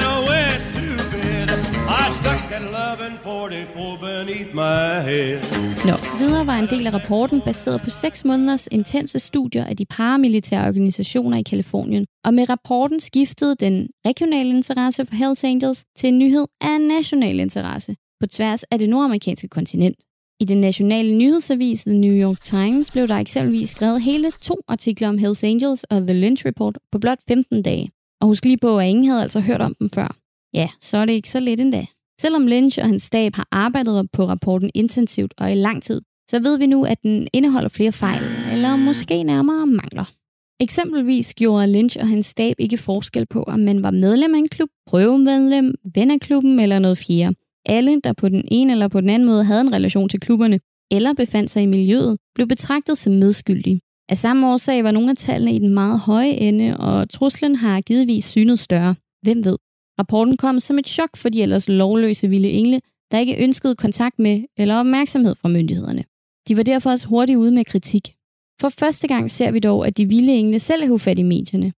Nå, 5.90 5.96
videre 6.18 6.48
var 6.48 6.58
en 6.60 6.70
del 6.70 6.88
af 6.88 6.94
rapporten 6.94 7.42
baseret 7.42 7.82
på 7.82 7.90
seks 7.90 8.26
måneders 8.26 8.68
intense 8.72 9.20
studier 9.20 9.66
af 9.66 9.78
de 9.78 9.86
paramilitære 9.86 10.68
organisationer 10.68 11.38
i 11.38 11.42
Kalifornien. 11.42 12.06
Og 12.26 12.34
med 12.34 12.50
rapporten 12.50 13.00
skiftede 13.00 13.56
den 13.56 13.90
regionale 14.08 14.50
interesse 14.50 15.06
for 15.06 15.16
Hells 15.16 15.44
Angels 15.44 15.84
til 15.98 16.08
en 16.08 16.20
nyhed 16.20 16.46
af 16.62 16.82
national 16.82 17.40
interesse 17.40 17.96
på 18.22 18.28
tværs 18.28 18.64
af 18.64 18.80
det 18.80 18.90
nordamerikanske 18.90 19.48
kontinent. 19.48 19.96
I 20.40 20.46
den 20.46 20.62
nationale 20.62 21.16
nyhedsavis 21.16 21.84
The 21.84 21.98
New 21.98 22.16
York 22.28 22.42
Times 22.42 22.92
blev 22.92 23.08
der 23.08 23.16
eksempelvis 23.16 23.70
skrevet 23.70 24.02
hele 24.02 24.32
to 24.32 24.56
artikler 24.68 25.08
om 25.10 25.18
Hells 25.18 25.44
Angels 25.44 25.84
og 25.84 26.02
The 26.02 26.14
Lynch 26.14 26.46
Report 26.46 26.78
på 26.92 27.00
blot 27.00 27.20
15 27.28 27.62
dage. 27.62 27.90
Og 28.22 28.28
husk 28.28 28.46
lige 28.46 28.58
på, 28.58 28.80
at 28.80 28.88
ingen 28.88 29.06
havde 29.06 29.22
altså 29.22 29.40
hørt 29.40 29.62
om 29.62 29.76
dem 29.80 29.90
før. 29.90 30.16
Ja, 30.54 30.70
så 30.82 30.98
er 30.98 31.06
det 31.06 31.14
ikke 31.14 31.30
så 31.30 31.40
lidt 31.40 31.60
endda. 31.60 31.86
Selvom 32.22 32.48
Lynch 32.48 32.80
og 32.82 32.88
hans 32.88 33.04
stab 33.04 33.36
har 33.36 33.48
arbejdet 33.52 34.12
på 34.12 34.26
rapporten 34.28 34.70
intensivt 34.74 35.34
og 35.38 35.52
i 35.52 35.56
lang 35.56 35.84
tid, 35.84 36.02
så 36.30 36.40
ved 36.40 36.58
vi 36.58 36.66
nu, 36.66 36.86
at 36.86 37.04
den 37.04 37.28
indeholder 37.34 37.70
flere 37.70 37.92
fejl, 37.92 38.24
eller 38.52 38.76
måske 38.76 39.24
nærmere 39.24 39.68
mangler. 39.68 40.14
Eksempelvis 40.60 41.34
gjorde 41.34 41.72
Lynch 41.74 41.98
og 42.02 42.08
hans 42.08 42.26
stab 42.26 42.56
ikke 42.60 42.78
forskel 42.78 43.26
på, 43.26 43.44
om 43.44 43.60
man 43.60 43.84
var 43.84 43.92
medlem 43.92 44.36
af 44.36 44.40
en 44.40 44.50
klub, 44.50 44.70
prøvemedlem, 44.88 45.76
ven 45.96 46.12
af 46.12 46.20
klubben 46.20 46.60
eller 46.60 46.80
noget 46.80 46.98
fjerde. 46.98 47.36
Alle, 47.66 48.02
der 48.04 48.14
på 48.14 48.30
den 48.30 48.44
ene 48.52 48.72
eller 48.72 48.88
på 48.88 49.02
den 49.02 49.10
anden 49.10 49.28
måde 49.28 49.44
havde 49.44 49.62
en 49.62 49.74
relation 49.74 50.10
til 50.10 50.20
klubberne, 50.20 50.60
eller 50.92 51.14
befandt 51.14 51.52
sig 51.52 51.64
i 51.64 51.66
miljøet, 51.66 52.18
blev 52.36 52.48
betragtet 52.48 52.98
som 52.98 53.14
medskyldige. 53.14 53.80
Af 54.10 54.18
samme 54.18 54.52
årsag 54.52 54.84
var 54.84 54.92
nogle 54.92 55.10
af 55.10 55.18
tallene 55.18 55.56
i 55.56 55.60
den 55.60 55.74
meget 55.74 56.00
høje 56.00 56.32
ende, 56.32 56.78
og 56.78 57.10
truslen 57.10 57.56
har 57.56 57.82
givetvis 57.82 58.26
synet 58.26 58.60
større. 58.60 58.96
Hvem 59.22 59.46
ved? 59.46 59.58
Rapporten 60.00 60.38
kom 60.38 60.60
som 60.60 60.80
et 60.80 60.88
chok 60.88 61.18
for 61.18 61.30
de 61.30 61.42
ellers 61.42 61.70
lovløse 61.70 62.28
vilde 62.28 62.50
engle, 62.50 62.82
der 63.12 63.20
ikke 63.20 63.44
ønskede 63.44 63.76
kontakt 63.76 64.20
med 64.20 64.44
eller 64.58 64.76
opmærksomhed 64.76 65.36
fra 65.36 65.50
myndighederne. 65.50 66.04
De 66.48 66.58
var 66.58 66.64
derfor 66.64 66.90
også 66.90 67.08
hurtigt 67.08 67.38
ude 67.38 67.52
med 67.52 67.66
kritik. 67.66 68.16
For 68.62 68.70
første 68.70 69.08
gang 69.08 69.32
ser 69.32 69.52
vi 69.52 69.60
dog, 69.60 69.88
at 69.88 69.98
de 69.98 70.06
vilde 70.06 70.34
engle 70.34 70.60
selv 70.60 70.84
havde 70.84 71.00
fat 71.00 71.20
i 71.20 71.24
medierne. 71.24 71.74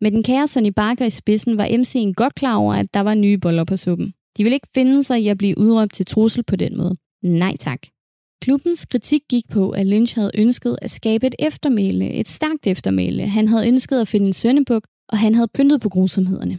Med 0.00 0.10
den 0.10 0.22
kære 0.22 0.48
Sonny 0.48 0.72
Barker 0.76 1.04
i 1.04 1.10
spidsen 1.10 1.58
var 1.58 1.66
MC'en 1.66 2.12
godt 2.12 2.34
klar 2.34 2.56
over, 2.56 2.74
at 2.74 2.94
der 2.94 3.00
var 3.00 3.14
nye 3.14 3.38
boller 3.38 3.64
på 3.64 3.76
suppen. 3.76 4.14
De 4.36 4.42
ville 4.42 4.56
ikke 4.56 4.68
finde 4.74 5.04
sig 5.04 5.22
i 5.22 5.28
at 5.28 5.38
blive 5.38 5.58
udråbt 5.58 5.92
til 5.92 6.06
trussel 6.06 6.44
på 6.44 6.56
den 6.56 6.76
måde. 6.76 6.96
Nej 7.22 7.56
tak. 7.56 7.93
Klubbens 8.42 8.84
kritik 8.84 9.20
gik 9.30 9.44
på, 9.50 9.70
at 9.70 9.86
Lynch 9.86 10.14
havde 10.14 10.30
ønsket 10.34 10.78
at 10.82 10.90
skabe 10.90 11.26
et 11.26 11.34
eftermæle, 11.38 12.10
et 12.10 12.28
stærkt 12.28 12.66
eftermæle. 12.66 13.26
Han 13.26 13.48
havde 13.48 13.68
ønsket 13.68 14.00
at 14.00 14.08
finde 14.08 14.26
en 14.26 14.32
søndebuk, 14.32 14.86
og 15.08 15.18
han 15.18 15.34
havde 15.34 15.48
pyntet 15.54 15.80
på 15.80 15.88
grusomhederne. 15.88 16.58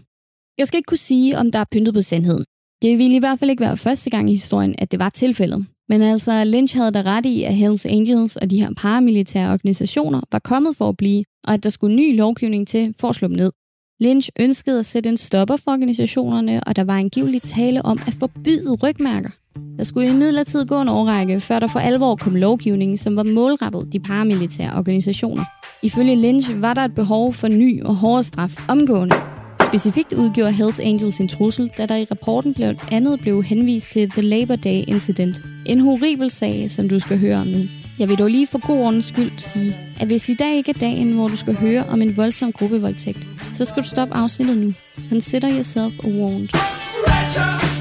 Jeg 0.57 0.67
skal 0.67 0.77
ikke 0.77 0.87
kunne 0.87 0.97
sige, 0.97 1.37
om 1.37 1.51
der 1.51 1.59
er 1.59 1.65
pyntet 1.71 1.93
på 1.93 2.01
sandheden. 2.01 2.45
Det 2.81 2.97
ville 2.97 3.15
i 3.15 3.19
hvert 3.19 3.39
fald 3.39 3.49
ikke 3.49 3.61
være 3.61 3.77
første 3.77 4.09
gang 4.09 4.29
i 4.29 4.33
historien, 4.33 4.75
at 4.77 4.91
det 4.91 4.99
var 4.99 5.09
tilfældet. 5.09 5.65
Men 5.89 6.01
altså, 6.01 6.43
Lynch 6.43 6.75
havde 6.75 6.91
da 6.91 7.01
ret 7.01 7.25
i, 7.25 7.43
at 7.43 7.55
Hells 7.55 7.85
Angels 7.85 8.35
og 8.35 8.49
de 8.49 8.59
her 8.59 8.73
paramilitære 8.77 9.53
organisationer 9.53 10.21
var 10.31 10.39
kommet 10.39 10.75
for 10.75 10.89
at 10.89 10.97
blive, 10.97 11.23
og 11.43 11.53
at 11.53 11.63
der 11.63 11.69
skulle 11.69 11.95
ny 11.95 12.17
lovgivning 12.17 12.67
til 12.67 12.95
for 12.99 13.09
at 13.09 13.15
slå 13.15 13.27
dem 13.27 13.35
ned. 13.35 13.51
Lynch 13.99 14.29
ønskede 14.39 14.79
at 14.79 14.85
sætte 14.85 15.09
en 15.09 15.17
stopper 15.17 15.55
for 15.57 15.71
organisationerne, 15.71 16.63
og 16.63 16.75
der 16.75 16.83
var 16.83 16.97
angiveligt 16.97 17.43
tale 17.43 17.85
om 17.85 17.99
at 18.07 18.13
forbyde 18.13 18.73
rygmærker. 18.73 19.29
Der 19.77 19.83
skulle 19.83 20.09
i 20.09 20.13
midlertid 20.13 20.65
gå 20.65 20.81
en 20.81 20.89
årrække, 20.89 21.39
før 21.39 21.59
der 21.59 21.67
for 21.67 21.79
alvor 21.79 22.15
kom 22.15 22.35
lovgivning, 22.35 22.99
som 22.99 23.15
var 23.15 23.23
målrettet 23.23 23.93
de 23.93 23.99
paramilitære 23.99 24.77
organisationer. 24.77 25.43
Ifølge 25.83 26.15
Lynch 26.15 26.61
var 26.61 26.73
der 26.73 26.81
et 26.81 26.95
behov 26.95 27.33
for 27.33 27.47
ny 27.47 27.83
og 27.83 27.95
hårdere 27.95 28.23
straf 28.23 28.55
omgående. 28.67 29.15
Specifikt 29.65 30.13
udgjorde 30.13 30.51
Hells 30.51 30.79
Angels 30.79 31.19
en 31.19 31.27
trussel, 31.27 31.71
da 31.77 31.85
der 31.85 31.95
i 31.95 32.05
rapporten 32.11 32.53
blandt 32.53 32.83
andet 32.91 33.19
blev 33.19 33.43
henvist 33.43 33.91
til 33.91 34.09
The 34.09 34.21
Labor 34.21 34.55
Day 34.55 34.83
Incident. 34.87 35.41
En 35.65 35.79
horribel 35.79 36.31
sag, 36.31 36.71
som 36.71 36.89
du 36.89 36.99
skal 36.99 37.19
høre 37.19 37.37
om 37.37 37.47
nu. 37.47 37.59
Jeg 37.99 38.09
vil 38.09 38.19
dog 38.19 38.29
lige 38.29 38.47
for 38.47 38.67
god 38.67 38.77
ordens 38.77 39.05
skyld 39.05 39.31
sige, 39.37 39.75
at 39.99 40.07
hvis 40.07 40.29
i 40.29 40.33
dag 40.33 40.55
ikke 40.55 40.71
er 40.71 40.79
dagen, 40.79 41.11
hvor 41.11 41.27
du 41.27 41.35
skal 41.35 41.55
høre 41.55 41.83
om 41.83 42.01
en 42.01 42.17
voldsom 42.17 42.51
gruppevoldtægt, 42.51 43.27
så 43.53 43.65
skal 43.65 43.83
du 43.83 43.87
stoppe 43.87 44.13
afsnittet 44.13 44.57
nu. 44.57 44.71
Consider 45.09 45.49
yourself 45.51 45.93
a 46.03 46.07
warned. 46.07 46.49
Pressure! 47.07 47.74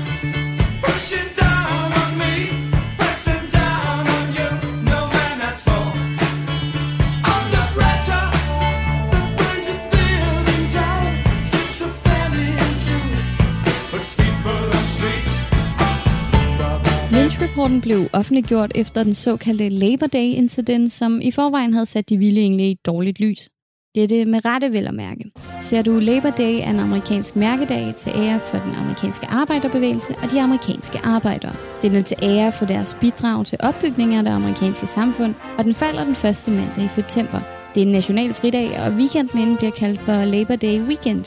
Rapporten 17.54 17.80
blev 17.80 17.98
offentliggjort 18.12 18.72
efter 18.74 19.04
den 19.04 19.14
såkaldte 19.14 19.68
Labor 19.68 20.06
Day 20.06 20.34
incident, 20.36 20.92
som 20.92 21.20
i 21.20 21.30
forvejen 21.30 21.72
havde 21.72 21.86
sat 21.86 22.08
de 22.08 22.18
vilde 22.18 22.40
engle 22.40 22.62
i 22.62 22.70
et 22.70 22.86
dårligt 22.86 23.20
lys. 23.20 23.48
Det 23.94 24.02
er 24.02 24.06
det 24.06 24.28
med 24.28 24.44
rette 24.44 24.72
vel 24.72 24.86
at 24.86 24.94
mærke. 24.94 25.30
Ser 25.62 25.82
du 25.82 25.98
Labor 25.98 26.30
Day 26.30 26.60
er 26.60 26.70
en 26.70 26.78
amerikansk 26.78 27.36
mærkedag 27.36 27.94
til 27.96 28.12
ære 28.16 28.40
for 28.40 28.58
den 28.58 28.74
amerikanske 28.74 29.26
arbejderbevægelse 29.26 30.14
og 30.22 30.30
de 30.30 30.40
amerikanske 30.40 30.98
arbejdere. 31.04 31.52
Den 31.82 31.96
er 31.96 32.02
til 32.02 32.16
ære 32.22 32.52
for 32.52 32.64
deres 32.64 32.96
bidrag 33.00 33.46
til 33.46 33.58
opbygningen 33.62 34.18
af 34.18 34.24
det 34.24 34.30
amerikanske 34.30 34.86
samfund, 34.86 35.34
og 35.58 35.64
den 35.64 35.74
falder 35.74 36.04
den 36.04 36.14
første 36.14 36.50
mandag 36.50 36.84
i 36.84 36.88
september. 36.88 37.40
Det 37.74 37.82
er 37.82 37.86
en 37.86 37.92
national 37.92 38.34
fridag, 38.34 38.80
og 38.80 38.92
weekenden 38.92 39.40
inden 39.40 39.56
bliver 39.56 39.72
kaldt 39.72 40.00
for 40.00 40.24
Labor 40.24 40.56
Day 40.56 40.80
Weekend. 40.80 41.24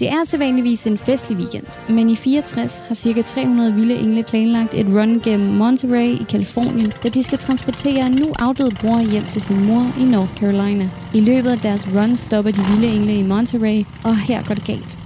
Det 0.00 0.08
er 0.08 0.24
sædvanligvis 0.24 0.86
en 0.86 0.98
festlig 0.98 1.38
weekend, 1.38 1.66
men 1.88 2.10
i 2.10 2.16
64 2.16 2.84
har 2.88 2.94
ca. 2.94 3.22
300 3.22 3.74
vilde 3.74 3.94
engle 3.94 4.22
planlagt 4.22 4.74
et 4.74 4.86
run 4.86 5.20
gennem 5.20 5.48
Monterey 5.48 6.20
i 6.20 6.24
Kalifornien, 6.28 6.92
da 7.02 7.08
de 7.08 7.22
skal 7.22 7.38
transportere 7.38 8.06
en 8.06 8.12
nu 8.12 8.32
afdød 8.38 8.70
bror 8.80 9.10
hjem 9.10 9.22
til 9.22 9.42
sin 9.42 9.66
mor 9.66 9.84
i 10.00 10.04
North 10.04 10.34
Carolina. 10.34 10.88
I 11.14 11.20
løbet 11.20 11.50
af 11.50 11.58
deres 11.58 11.88
run 11.94 12.16
stopper 12.16 12.50
de 12.50 12.60
vilde 12.70 12.96
engle 12.96 13.16
i 13.16 13.22
Monterey, 13.22 13.84
og 14.04 14.18
her 14.18 14.42
går 14.42 14.54
det 14.54 14.64
galt. 14.64 14.98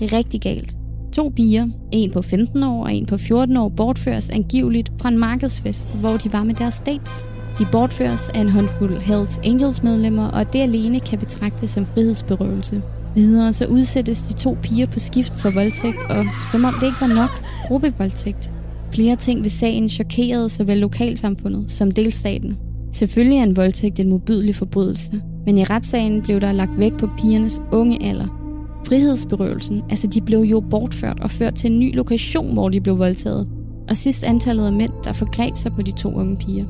Rigtig 0.00 0.40
galt. 0.40 0.76
To 1.12 1.32
piger, 1.36 1.68
en 1.92 2.10
på 2.10 2.22
15 2.22 2.62
år 2.62 2.84
og 2.84 2.94
en 2.94 3.06
på 3.06 3.16
14 3.18 3.56
år, 3.56 3.68
bortføres 3.68 4.30
angiveligt 4.30 4.92
fra 5.00 5.08
en 5.08 5.18
markedsfest, 5.18 5.88
hvor 5.88 6.16
de 6.16 6.32
var 6.32 6.44
med 6.44 6.54
deres 6.54 6.82
dates. 6.86 7.26
De 7.58 7.66
bortføres 7.72 8.28
af 8.28 8.40
en 8.40 8.48
håndfuld 8.48 9.00
Hells 9.00 9.40
Angels 9.44 9.82
medlemmer, 9.82 10.28
og 10.28 10.52
det 10.52 10.58
alene 10.58 11.00
kan 11.00 11.18
betragtes 11.18 11.70
som 11.70 11.86
frihedsberøvelse. 11.86 12.82
Videre 13.16 13.52
så 13.52 13.66
udsættes 13.66 14.22
de 14.22 14.32
to 14.32 14.56
piger 14.62 14.86
på 14.86 14.98
skift 14.98 15.40
for 15.40 15.50
voldtægt, 15.50 15.96
og 16.10 16.24
som 16.52 16.64
om 16.64 16.74
det 16.80 16.86
ikke 16.86 17.00
var 17.00 17.14
nok, 17.14 17.30
gruppevoldtægt. 17.68 18.52
Flere 18.94 19.16
ting 19.16 19.42
ved 19.42 19.50
sagen 19.50 19.88
chokerede 19.88 20.48
såvel 20.48 20.78
lokalsamfundet 20.78 21.70
som 21.70 21.90
delstaten. 21.90 22.58
Selvfølgelig 22.92 23.38
er 23.38 23.42
en 23.42 23.56
voldtægt 23.56 24.00
en 24.00 24.08
modbydelig 24.08 24.54
forbrydelse, 24.54 25.22
men 25.46 25.58
i 25.58 25.64
retssagen 25.64 26.22
blev 26.22 26.40
der 26.40 26.52
lagt 26.52 26.78
vægt 26.78 26.98
på 26.98 27.08
pigernes 27.18 27.60
unge 27.72 28.08
alder. 28.08 28.26
Frihedsberøvelsen, 28.88 29.82
altså 29.90 30.06
de 30.06 30.20
blev 30.20 30.40
jo 30.40 30.60
bortført 30.60 31.20
og 31.20 31.30
ført 31.30 31.54
til 31.54 31.72
en 31.72 31.78
ny 31.78 31.96
lokation, 31.96 32.52
hvor 32.52 32.68
de 32.68 32.80
blev 32.80 32.98
voldtaget. 32.98 33.48
Og 33.88 33.96
sidst 33.96 34.24
antallet 34.24 34.66
af 34.66 34.72
mænd, 34.72 34.92
der 35.04 35.12
forgreb 35.12 35.56
sig 35.56 35.72
på 35.72 35.82
de 35.82 35.90
to 35.90 36.14
unge 36.14 36.36
piger. 36.36 36.64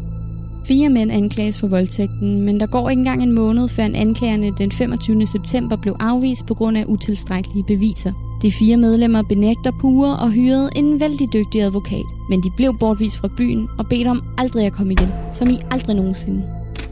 Fire 0.69 0.89
mænd 0.89 1.13
anklages 1.13 1.59
for 1.59 1.67
voldtægten, 1.67 2.43
men 2.43 2.61
der 2.61 2.67
går 2.67 2.91
ikke 2.91 3.01
engang 3.01 3.23
en 3.23 3.33
måned, 3.33 3.69
før 3.69 3.85
anklagerne 3.95 4.51
den 4.59 4.73
25. 4.73 5.27
september 5.27 5.77
blev 5.77 5.97
afvist 6.01 6.47
på 6.47 6.55
grund 6.55 6.79
af 6.79 6.85
utilstrækkelige 6.87 7.65
beviser. 7.65 8.39
De 8.43 8.53
fire 8.53 8.77
medlemmer 8.77 9.23
benægter 9.23 9.71
pure 9.81 10.17
og 10.17 10.31
hyrede 10.31 10.71
en 10.77 11.01
vældig 11.01 11.33
dygtig 11.33 11.63
advokat, 11.63 12.05
men 12.31 12.43
de 12.43 12.51
blev 12.57 12.79
bortvist 12.79 13.17
fra 13.17 13.29
byen 13.37 13.69
og 13.79 13.87
bedt 13.87 14.07
om 14.09 14.23
aldrig 14.39 14.67
at 14.67 14.73
komme 14.73 14.93
igen, 14.93 15.09
som 15.33 15.51
i 15.51 15.59
aldrig 15.71 15.97
nogensinde. 15.97 16.43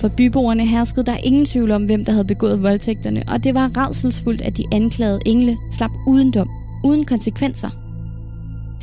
For 0.00 0.08
byboerne 0.08 0.66
herskede 0.66 1.06
der 1.06 1.16
ingen 1.16 1.44
tvivl 1.44 1.70
om, 1.70 1.84
hvem 1.84 2.04
der 2.04 2.12
havde 2.12 2.24
begået 2.24 2.62
voldtægterne, 2.62 3.22
og 3.28 3.44
det 3.44 3.54
var 3.54 3.70
redselsfuldt, 3.76 4.42
at 4.42 4.56
de 4.56 4.64
anklagede 4.72 5.20
engle 5.26 5.56
slap 5.70 5.90
uden 6.06 6.30
dom, 6.30 6.50
uden 6.84 7.04
konsekvenser. 7.04 7.83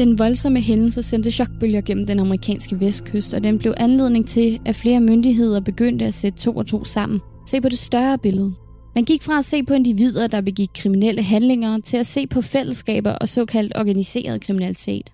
Den 0.01 0.19
voldsomme 0.19 0.61
hændelse 0.61 1.03
sendte 1.03 1.31
chokbølger 1.31 1.81
gennem 1.81 2.05
den 2.05 2.19
amerikanske 2.19 2.79
vestkyst, 2.79 3.33
og 3.33 3.43
den 3.43 3.57
blev 3.57 3.73
anledning 3.77 4.27
til, 4.27 4.59
at 4.65 4.75
flere 4.75 4.99
myndigheder 4.99 5.59
begyndte 5.59 6.05
at 6.05 6.13
sætte 6.13 6.39
to 6.39 6.55
og 6.55 6.67
to 6.67 6.83
sammen. 6.83 7.21
Se 7.47 7.61
på 7.61 7.69
det 7.69 7.77
større 7.77 8.17
billede. 8.17 8.53
Man 8.95 9.03
gik 9.03 9.21
fra 9.21 9.37
at 9.37 9.45
se 9.45 9.63
på 9.63 9.73
individer, 9.73 10.27
der 10.27 10.41
begik 10.41 10.69
kriminelle 10.75 11.23
handlinger, 11.23 11.79
til 11.79 11.97
at 11.97 12.07
se 12.07 12.27
på 12.27 12.41
fællesskaber 12.41 13.11
og 13.11 13.29
såkaldt 13.29 13.77
organiseret 13.77 14.41
kriminalitet. 14.41 15.09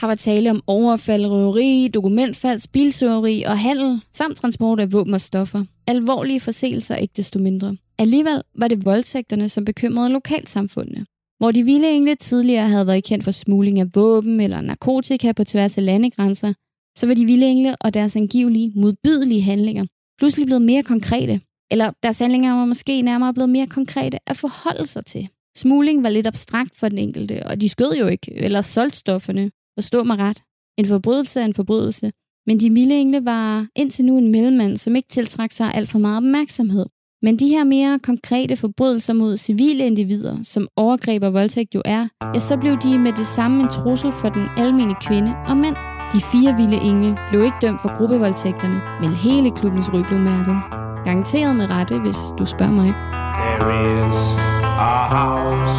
Her 0.00 0.06
var 0.06 0.14
tale 0.14 0.50
om 0.50 0.62
overfald, 0.66 1.26
røveri, 1.26 1.88
dokumentfalds, 1.94 2.68
bilsøveri 2.68 3.42
og 3.42 3.58
handel, 3.58 4.00
samt 4.12 4.36
transport 4.36 4.80
af 4.80 4.92
våben 4.92 5.14
og 5.14 5.20
stoffer. 5.20 5.64
Alvorlige 5.86 6.40
forseelser 6.40 6.96
ikke 6.96 7.14
desto 7.16 7.38
mindre. 7.38 7.76
Alligevel 7.98 8.42
var 8.58 8.68
det 8.68 8.84
voldtægterne, 8.84 9.48
som 9.48 9.64
bekymrede 9.64 10.12
lokalsamfundene. 10.12 11.06
Hvor 11.40 11.52
de 11.52 11.62
vilde 11.62 11.90
engle 11.90 12.14
tidligere 12.14 12.68
havde 12.68 12.86
været 12.86 13.04
kendt 13.04 13.24
for 13.24 13.30
smugling 13.30 13.80
af 13.80 13.86
våben 13.94 14.40
eller 14.40 14.60
narkotika 14.60 15.32
på 15.32 15.44
tværs 15.44 15.78
af 15.78 15.84
landegrænser, 15.84 16.52
så 16.98 17.06
var 17.06 17.14
de 17.14 17.26
vilde 17.26 17.46
engle 17.46 17.76
og 17.80 17.94
deres 17.94 18.16
angivelige 18.16 18.72
modbydelige 18.76 19.42
handlinger 19.42 19.84
pludselig 20.18 20.46
blevet 20.46 20.62
mere 20.62 20.82
konkrete. 20.82 21.40
Eller 21.70 21.92
deres 22.02 22.18
handlinger 22.18 22.54
var 22.54 22.64
måske 22.64 23.02
nærmere 23.02 23.34
blevet 23.34 23.50
mere 23.50 23.66
konkrete 23.66 24.18
at 24.26 24.36
forholde 24.36 24.86
sig 24.86 25.06
til. 25.06 25.28
Smugling 25.56 26.02
var 26.02 26.10
lidt 26.10 26.26
abstrakt 26.26 26.76
for 26.76 26.88
den 26.88 26.98
enkelte, 26.98 27.46
og 27.46 27.60
de 27.60 27.68
skød 27.68 27.92
jo 28.00 28.06
ikke, 28.06 28.34
eller 28.34 28.62
solgte 28.62 28.98
stofferne. 28.98 29.50
Forstå 29.78 30.04
mig 30.04 30.18
ret. 30.18 30.42
En 30.78 30.86
forbrydelse 30.86 31.40
er 31.40 31.44
en 31.44 31.54
forbrydelse, 31.54 32.12
men 32.46 32.60
de 32.60 32.70
milde 32.70 32.94
engle 32.94 33.24
var 33.24 33.66
indtil 33.76 34.04
nu 34.04 34.18
en 34.18 34.32
mellemmand, 34.32 34.76
som 34.76 34.96
ikke 34.96 35.08
tiltrak 35.08 35.52
sig 35.52 35.74
alt 35.74 35.88
for 35.88 35.98
meget 35.98 36.16
opmærksomhed. 36.16 36.86
Men 37.22 37.36
de 37.36 37.48
her 37.48 37.64
mere 37.64 37.98
konkrete 37.98 38.56
forbrydelser 38.56 39.12
mod 39.12 39.36
civile 39.36 39.86
individer, 39.86 40.36
som 40.44 40.68
overgreb 40.76 41.22
og 41.22 41.34
voldtægt 41.34 41.74
jo 41.74 41.82
er, 41.84 42.08
ja, 42.34 42.38
så 42.38 42.56
blev 42.56 42.76
de 42.82 42.98
med 42.98 43.12
det 43.12 43.26
samme 43.26 43.62
en 43.62 43.68
trussel 43.68 44.12
for 44.12 44.28
den 44.28 44.46
almindelige 44.56 44.98
kvinde 45.06 45.34
og 45.46 45.56
mænd. 45.56 45.76
De 46.12 46.20
fire 46.20 46.56
vilde 46.56 46.76
engle 46.76 47.18
blev 47.30 47.44
ikke 47.44 47.56
dømt 47.62 47.82
for 47.82 47.96
gruppevoldtægterne, 47.98 48.80
men 49.00 49.10
hele 49.10 49.50
klubbens 49.50 49.92
ry 49.92 50.00
blev 50.08 50.18
mærket. 50.18 50.56
Garanteret 51.04 51.56
med 51.56 51.70
rette, 51.70 51.98
hvis 51.98 52.18
du 52.38 52.46
spørger 52.46 52.72
mig. 52.72 52.94
There 53.40 54.08
is 54.08 54.18
a 54.64 54.96
house 55.16 55.78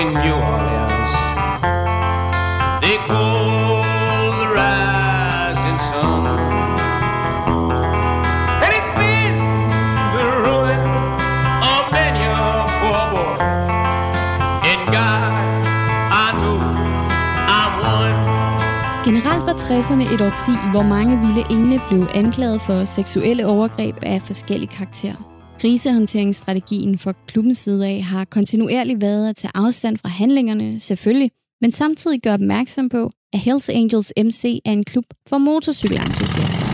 in 0.00 0.06
New 0.24 0.36
Orleans. 0.52 1.12
They 2.82 2.96
call 3.08 3.67
60'erne 19.68 20.14
et 20.14 20.20
årti, 20.20 20.54
hvor 20.72 20.82
mange 20.82 21.18
vilde 21.20 21.44
engle 21.50 21.80
blev 21.88 22.06
anklaget 22.14 22.60
for 22.60 22.84
seksuelle 22.84 23.46
overgreb 23.46 23.96
af 24.02 24.22
forskellige 24.22 24.70
karakter. 24.70 25.14
Krisehåndteringsstrategien 25.60 26.98
for 26.98 27.14
klubbens 27.26 27.58
side 27.58 27.86
af 27.86 28.02
har 28.02 28.24
kontinuerligt 28.24 29.00
været 29.00 29.28
at 29.28 29.36
tage 29.36 29.50
afstand 29.54 29.98
fra 29.98 30.08
handlingerne, 30.08 30.80
selvfølgelig, 30.80 31.30
men 31.60 31.72
samtidig 31.72 32.20
gøre 32.22 32.34
opmærksom 32.34 32.88
på, 32.88 33.10
at 33.32 33.38
Hells 33.38 33.68
Angels 33.68 34.12
MC 34.16 34.60
er 34.64 34.72
en 34.72 34.84
klub 34.84 35.04
for 35.28 35.38
motorcykelentusiaster. 35.38 36.66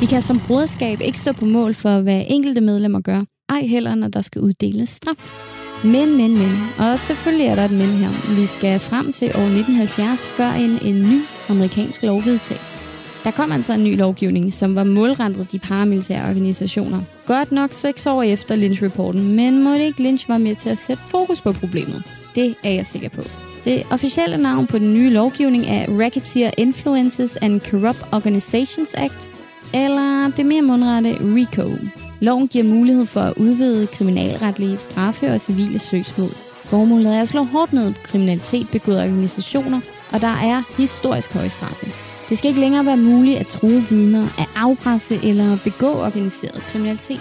De 0.00 0.06
kan 0.06 0.22
som 0.22 0.40
broderskab 0.46 0.98
ikke 1.00 1.18
stå 1.18 1.32
på 1.32 1.44
mål 1.44 1.74
for, 1.74 2.00
hvad 2.00 2.24
enkelte 2.28 2.60
medlemmer 2.60 3.00
gør, 3.00 3.24
ej 3.48 3.60
heller 3.60 3.94
når 3.94 4.08
der 4.08 4.22
skal 4.22 4.40
uddeles 4.42 4.88
straf. 4.88 5.57
Men, 5.84 6.16
men, 6.16 6.38
men, 6.38 6.68
og 6.78 6.98
selvfølgelig 6.98 7.46
er 7.46 7.54
der 7.54 7.64
et 7.64 7.70
men 7.70 7.88
her. 7.88 8.36
Vi 8.40 8.46
skal 8.46 8.80
frem 8.80 9.12
til 9.12 9.26
år 9.26 9.48
1970, 9.58 10.20
før 10.20 10.50
en, 10.50 10.78
en 10.94 11.02
ny 11.02 11.20
amerikansk 11.48 12.02
lov 12.02 12.24
vedtages. 12.24 12.82
Der 13.24 13.30
kom 13.30 13.52
altså 13.52 13.72
en 13.72 13.84
ny 13.84 13.96
lovgivning, 13.96 14.52
som 14.52 14.74
var 14.76 14.84
målrettet 14.84 15.52
de 15.52 15.58
paramilitære 15.58 16.28
organisationer. 16.30 17.00
Godt 17.26 17.52
nok 17.52 17.72
seks 17.72 18.06
år 18.06 18.22
efter 18.22 18.56
Lynch-rapporten, 18.56 19.36
men 19.36 19.64
må 19.64 19.74
ikke 19.74 20.02
Lynch 20.02 20.28
var 20.28 20.38
med 20.38 20.54
til 20.54 20.70
at 20.70 20.78
sætte 20.78 21.02
fokus 21.06 21.40
på 21.40 21.52
problemet? 21.52 22.02
Det 22.34 22.54
er 22.64 22.70
jeg 22.70 22.86
sikker 22.86 23.08
på. 23.08 23.22
Det 23.64 23.82
officielle 23.90 24.36
navn 24.36 24.66
på 24.66 24.78
den 24.78 24.94
nye 24.94 25.10
lovgivning 25.10 25.66
er 25.66 25.86
Racketeer 26.04 26.50
Influences 26.56 27.36
and 27.36 27.60
Corrupt 27.60 28.02
Organizations 28.12 28.94
Act, 28.94 29.30
eller 29.74 30.32
det 30.36 30.46
mere 30.46 30.62
mundrette 30.62 31.18
RICO. 31.34 31.70
Loven 32.20 32.48
giver 32.48 32.64
mulighed 32.64 33.06
for 33.06 33.20
at 33.20 33.34
udvide 33.36 33.86
kriminalretlige 33.86 34.76
straffe 34.76 35.32
og 35.32 35.40
civile 35.40 35.78
søgsmål. 35.78 36.30
Formålet 36.64 37.16
er 37.16 37.22
at 37.22 37.28
slå 37.28 37.42
hårdt 37.42 37.72
ned 37.72 37.92
på 37.92 38.00
kriminalitet 38.04 38.66
begået 38.72 39.02
organisationer, 39.02 39.80
og 40.12 40.20
der 40.20 40.34
er 40.42 40.62
historisk 40.76 41.34
høje 41.34 41.48
straffe. 41.48 41.86
Det 42.28 42.38
skal 42.38 42.48
ikke 42.48 42.60
længere 42.60 42.86
være 42.86 42.96
muligt 42.96 43.38
at 43.38 43.46
true 43.46 43.84
vidner, 43.90 44.22
at 44.22 44.48
afpresse 44.56 45.14
eller 45.24 45.58
begå 45.64 45.90
organiseret 45.90 46.62
kriminalitet. 46.62 47.20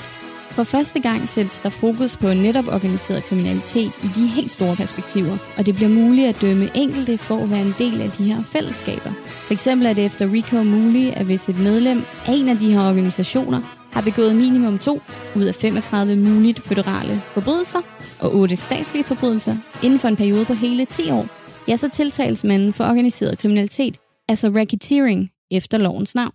For 0.57 0.63
første 0.63 0.99
gang 0.99 1.29
sættes 1.29 1.59
der 1.59 1.69
fokus 1.69 2.17
på 2.17 2.33
netop 2.33 2.67
organiseret 2.67 3.23
kriminalitet 3.23 3.91
i 4.03 4.07
de 4.15 4.27
helt 4.27 4.51
store 4.51 4.75
perspektiver, 4.75 5.37
og 5.57 5.65
det 5.65 5.75
bliver 5.75 5.89
muligt 5.89 6.27
at 6.27 6.41
dømme 6.41 6.69
enkelte 6.75 7.17
for 7.17 7.43
at 7.43 7.49
være 7.49 7.61
en 7.61 7.75
del 7.77 8.01
af 8.01 8.09
de 8.11 8.23
her 8.23 8.43
fællesskaber. 8.43 9.11
For 9.25 9.53
eksempel 9.53 9.87
er 9.87 9.93
det 9.93 10.05
efter 10.05 10.33
RICO 10.33 10.63
muligt, 10.63 11.13
at 11.15 11.25
hvis 11.25 11.49
et 11.49 11.59
medlem 11.59 12.03
af 12.25 12.31
en 12.33 12.49
af 12.49 12.57
de 12.57 12.71
her 12.71 12.89
organisationer 12.89 13.76
har 13.91 14.01
begået 14.01 14.35
minimum 14.35 14.79
2 14.79 15.01
ud 15.35 15.43
af 15.43 15.55
35 15.55 16.15
muligt 16.15 16.59
føderale 16.59 17.21
forbrydelser 17.33 17.79
og 18.21 18.35
8 18.35 18.55
statslige 18.55 19.03
forbrydelser 19.03 19.55
inden 19.83 19.99
for 19.99 20.07
en 20.07 20.15
periode 20.15 20.45
på 20.45 20.53
hele 20.53 20.85
10 20.85 21.11
år, 21.11 21.25
ja, 21.67 21.77
så 21.77 21.89
tiltales 21.89 22.43
manden 22.43 22.73
for 22.73 22.83
organiseret 22.83 23.37
kriminalitet, 23.37 23.97
altså 24.29 24.47
racketeering, 24.49 25.31
efter 25.51 25.77
lovens 25.77 26.15
navn. 26.15 26.31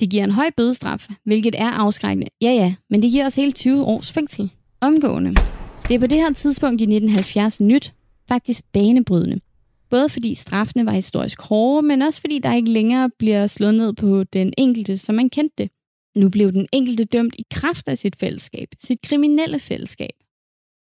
Det 0.00 0.10
giver 0.10 0.24
en 0.24 0.30
høj 0.30 0.50
bødestraf, 0.56 1.08
hvilket 1.24 1.54
er 1.58 1.70
afskrækkende. 1.70 2.28
Ja, 2.40 2.50
ja, 2.50 2.74
men 2.90 3.02
det 3.02 3.10
giver 3.10 3.26
os 3.26 3.36
hele 3.36 3.52
20 3.52 3.84
års 3.84 4.12
fængsel. 4.12 4.50
Omgående. 4.80 5.34
Det 5.88 5.94
er 5.94 5.98
på 5.98 6.06
det 6.06 6.18
her 6.18 6.32
tidspunkt 6.32 6.80
i 6.80 6.84
1970 6.84 7.60
nyt, 7.60 7.94
faktisk 8.28 8.64
banebrydende. 8.72 9.40
Både 9.90 10.08
fordi 10.08 10.34
straffene 10.34 10.86
var 10.86 10.92
historisk 10.92 11.42
hårde, 11.42 11.86
men 11.86 12.02
også 12.02 12.20
fordi 12.20 12.38
der 12.38 12.54
ikke 12.54 12.70
længere 12.70 13.10
bliver 13.18 13.46
slået 13.46 13.74
ned 13.74 13.92
på 13.92 14.24
den 14.24 14.52
enkelte, 14.58 14.98
som 14.98 15.14
man 15.14 15.30
kendte 15.30 15.54
det. 15.58 15.70
Nu 16.16 16.28
blev 16.30 16.52
den 16.52 16.66
enkelte 16.72 17.04
dømt 17.04 17.34
i 17.38 17.44
kraft 17.50 17.88
af 17.88 17.98
sit 17.98 18.16
fællesskab, 18.16 18.68
sit 18.78 18.98
kriminelle 19.02 19.58
fællesskab. 19.58 20.14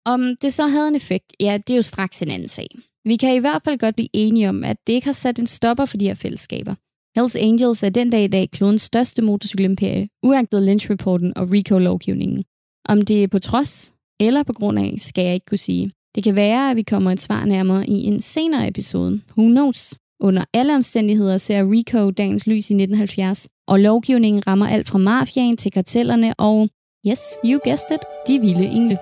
Om 0.07 0.37
det 0.43 0.53
så 0.53 0.67
havde 0.67 0.89
en 0.89 0.95
effekt, 0.95 1.33
ja, 1.41 1.59
det 1.67 1.73
er 1.73 1.77
jo 1.77 1.83
straks 1.83 2.23
en 2.23 2.31
anden 2.31 2.49
sag. 2.49 2.69
Vi 3.05 3.17
kan 3.17 3.35
i 3.35 3.39
hvert 3.39 3.63
fald 3.65 3.79
godt 3.79 3.95
blive 3.95 4.09
enige 4.13 4.49
om, 4.49 4.65
at 4.65 4.77
det 4.87 4.93
ikke 4.93 5.07
har 5.07 5.13
sat 5.13 5.39
en 5.39 5.47
stopper 5.47 5.85
for 5.85 5.97
de 5.97 6.07
her 6.07 6.15
fællesskaber. 6.15 6.75
Hells 7.17 7.37
Angels 7.37 7.83
er 7.83 7.89
den 7.89 8.11
dag 8.11 8.25
i 8.25 8.29
dag 8.29 8.51
klodens 8.51 8.83
største 8.83 9.23
motorcykelimperie, 9.23 10.09
uagtet 10.23 10.63
Lynch-rapporten 10.63 11.33
og 11.37 11.51
RICO-lovgivningen. 11.53 12.45
Om 12.89 13.03
det 13.03 13.23
er 13.23 13.29
på 13.29 13.39
trods 13.39 13.95
eller 14.21 14.43
på 14.43 14.53
grund 14.53 14.79
af, 14.79 14.95
skal 14.99 15.25
jeg 15.25 15.35
ikke 15.35 15.47
kunne 15.47 15.59
sige. 15.59 15.91
Det 16.15 16.25
kan 16.25 16.37
være, 16.37 16.71
at 16.71 16.77
vi 16.77 16.83
kommer 16.83 17.11
et 17.11 17.21
svar 17.21 17.45
nærmere 17.45 17.87
i 17.87 18.05
en 18.05 18.21
senere 18.21 18.69
episode. 18.69 19.21
Who 19.37 19.49
knows? 19.49 19.95
Under 20.23 20.45
alle 20.55 20.75
omstændigheder 20.75 21.39
ser 21.39 21.73
RICO 21.73 22.11
dagens 22.11 22.47
lys 22.47 22.71
i 22.71 22.75
1970, 22.75 23.49
og 23.69 23.81
lovgivningen 23.81 24.47
rammer 24.47 24.69
alt 24.69 24.89
fra 24.89 24.99
mafiaen 24.99 25.57
til 25.57 25.73
kartellerne 25.73 26.35
og, 26.39 26.69
yes, 27.09 27.21
you 27.45 27.61
guessed 27.65 27.91
it, 27.91 28.01
de 28.27 28.41
vilde 28.41 28.65
engle. 28.65 28.99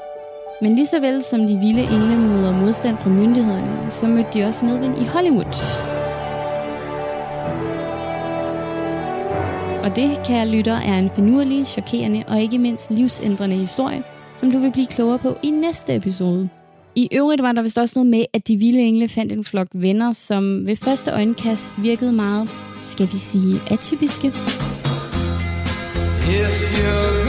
Men 0.62 0.74
lige 0.74 0.86
så 0.86 1.00
vel 1.00 1.22
som 1.22 1.40
de 1.40 1.56
vilde 1.56 1.82
engle 1.82 2.18
møder 2.18 2.60
modstand 2.60 2.96
fra 2.96 3.10
myndighederne, 3.10 3.90
så 3.90 4.06
mødte 4.06 4.30
de 4.34 4.44
også 4.44 4.64
medvind 4.64 4.98
i 4.98 5.04
Hollywood. 5.04 5.54
Og 9.84 9.96
det, 9.96 10.26
kære 10.26 10.48
lytter, 10.48 10.76
er 10.76 10.98
en 10.98 11.10
finurlig, 11.10 11.66
chokerende 11.66 12.24
og 12.28 12.40
ikke 12.40 12.58
mindst 12.58 12.90
livsændrende 12.90 13.56
historie, 13.56 14.02
som 14.36 14.50
du 14.50 14.58
vil 14.58 14.72
blive 14.72 14.86
klogere 14.86 15.18
på 15.18 15.36
i 15.42 15.50
næste 15.50 15.94
episode. 15.94 16.48
I 16.98 17.08
øvrigt 17.12 17.42
var 17.42 17.52
der 17.52 17.62
vist 17.62 17.78
også 17.78 17.98
noget 17.98 18.10
med, 18.10 18.24
at 18.32 18.48
de 18.48 18.56
vilde 18.56 18.80
engle 18.80 19.08
fandt 19.08 19.32
en 19.32 19.44
flok 19.44 19.68
venner, 19.74 20.12
som 20.12 20.66
ved 20.66 20.76
første 20.76 21.10
øjenkast 21.10 21.74
virkede 21.82 22.12
meget, 22.12 22.50
skal 22.86 23.08
vi 23.12 23.18
sige, 23.18 23.54
atypiske. 23.70 24.26
If 26.28 26.82
you're 26.82 27.27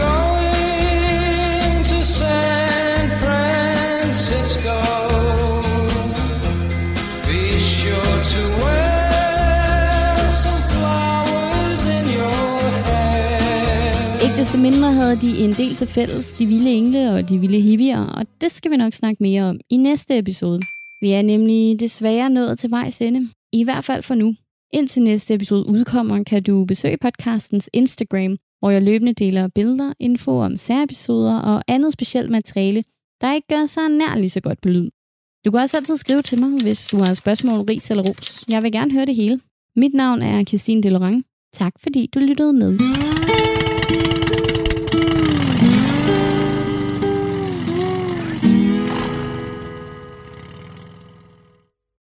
desto 14.49 14.61
mindre 14.61 14.93
havde 14.93 15.15
de 15.15 15.37
en 15.37 15.53
del 15.53 15.75
til 15.75 15.87
fælles, 15.87 16.33
de 16.33 16.45
vilde 16.45 16.71
engle 16.71 17.11
og 17.11 17.29
de 17.29 17.39
vilde 17.39 17.61
hippier, 17.61 18.05
og 18.05 18.25
det 18.41 18.51
skal 18.51 18.71
vi 18.71 18.77
nok 18.77 18.93
snakke 18.93 19.23
mere 19.23 19.43
om 19.43 19.59
i 19.69 19.77
næste 19.77 20.17
episode. 20.17 20.59
Vi 21.01 21.11
er 21.11 21.21
nemlig 21.21 21.79
desværre 21.79 22.29
nået 22.29 22.59
til 22.59 22.71
vejs 22.71 23.01
ende, 23.01 23.29
i 23.53 23.63
hvert 23.63 23.83
fald 23.83 24.03
for 24.03 24.15
nu. 24.15 24.35
Indtil 24.73 25.01
næste 25.01 25.33
episode 25.33 25.67
udkommer, 25.67 26.23
kan 26.23 26.43
du 26.43 26.65
besøge 26.65 26.97
podcastens 27.01 27.69
Instagram, 27.73 28.37
hvor 28.59 28.69
jeg 28.69 28.81
løbende 28.81 29.13
deler 29.13 29.47
billeder, 29.47 29.93
info 29.99 30.39
om 30.39 30.55
særepisoder 30.55 31.39
og 31.39 31.63
andet 31.67 31.93
specielt 31.93 32.29
materiale, 32.29 32.83
der 33.21 33.33
ikke 33.33 33.47
gør 33.47 33.65
sig 33.65 33.89
nær 33.89 34.15
lige 34.15 34.29
så 34.29 34.41
godt 34.41 34.61
på 34.61 34.69
lyd. 34.69 34.89
Du 35.45 35.51
kan 35.51 35.59
også 35.59 35.77
altid 35.77 35.97
skrive 35.97 36.21
til 36.21 36.39
mig, 36.39 36.61
hvis 36.61 36.87
du 36.87 36.97
har 36.97 37.13
spørgsmål, 37.13 37.59
ris 37.59 37.91
eller 37.91 38.03
ros. 38.03 38.45
Jeg 38.49 38.63
vil 38.63 38.71
gerne 38.71 38.91
høre 38.91 39.05
det 39.05 39.15
hele. 39.15 39.39
Mit 39.75 39.93
navn 39.93 40.21
er 40.21 40.43
Christine 40.43 40.83
Delorang. 40.83 41.25
Tak 41.53 41.73
fordi 41.83 42.09
du 42.13 42.19
lyttede 42.19 42.53
med. 42.53 42.79
Thank 43.89 44.23
you. 44.23 44.28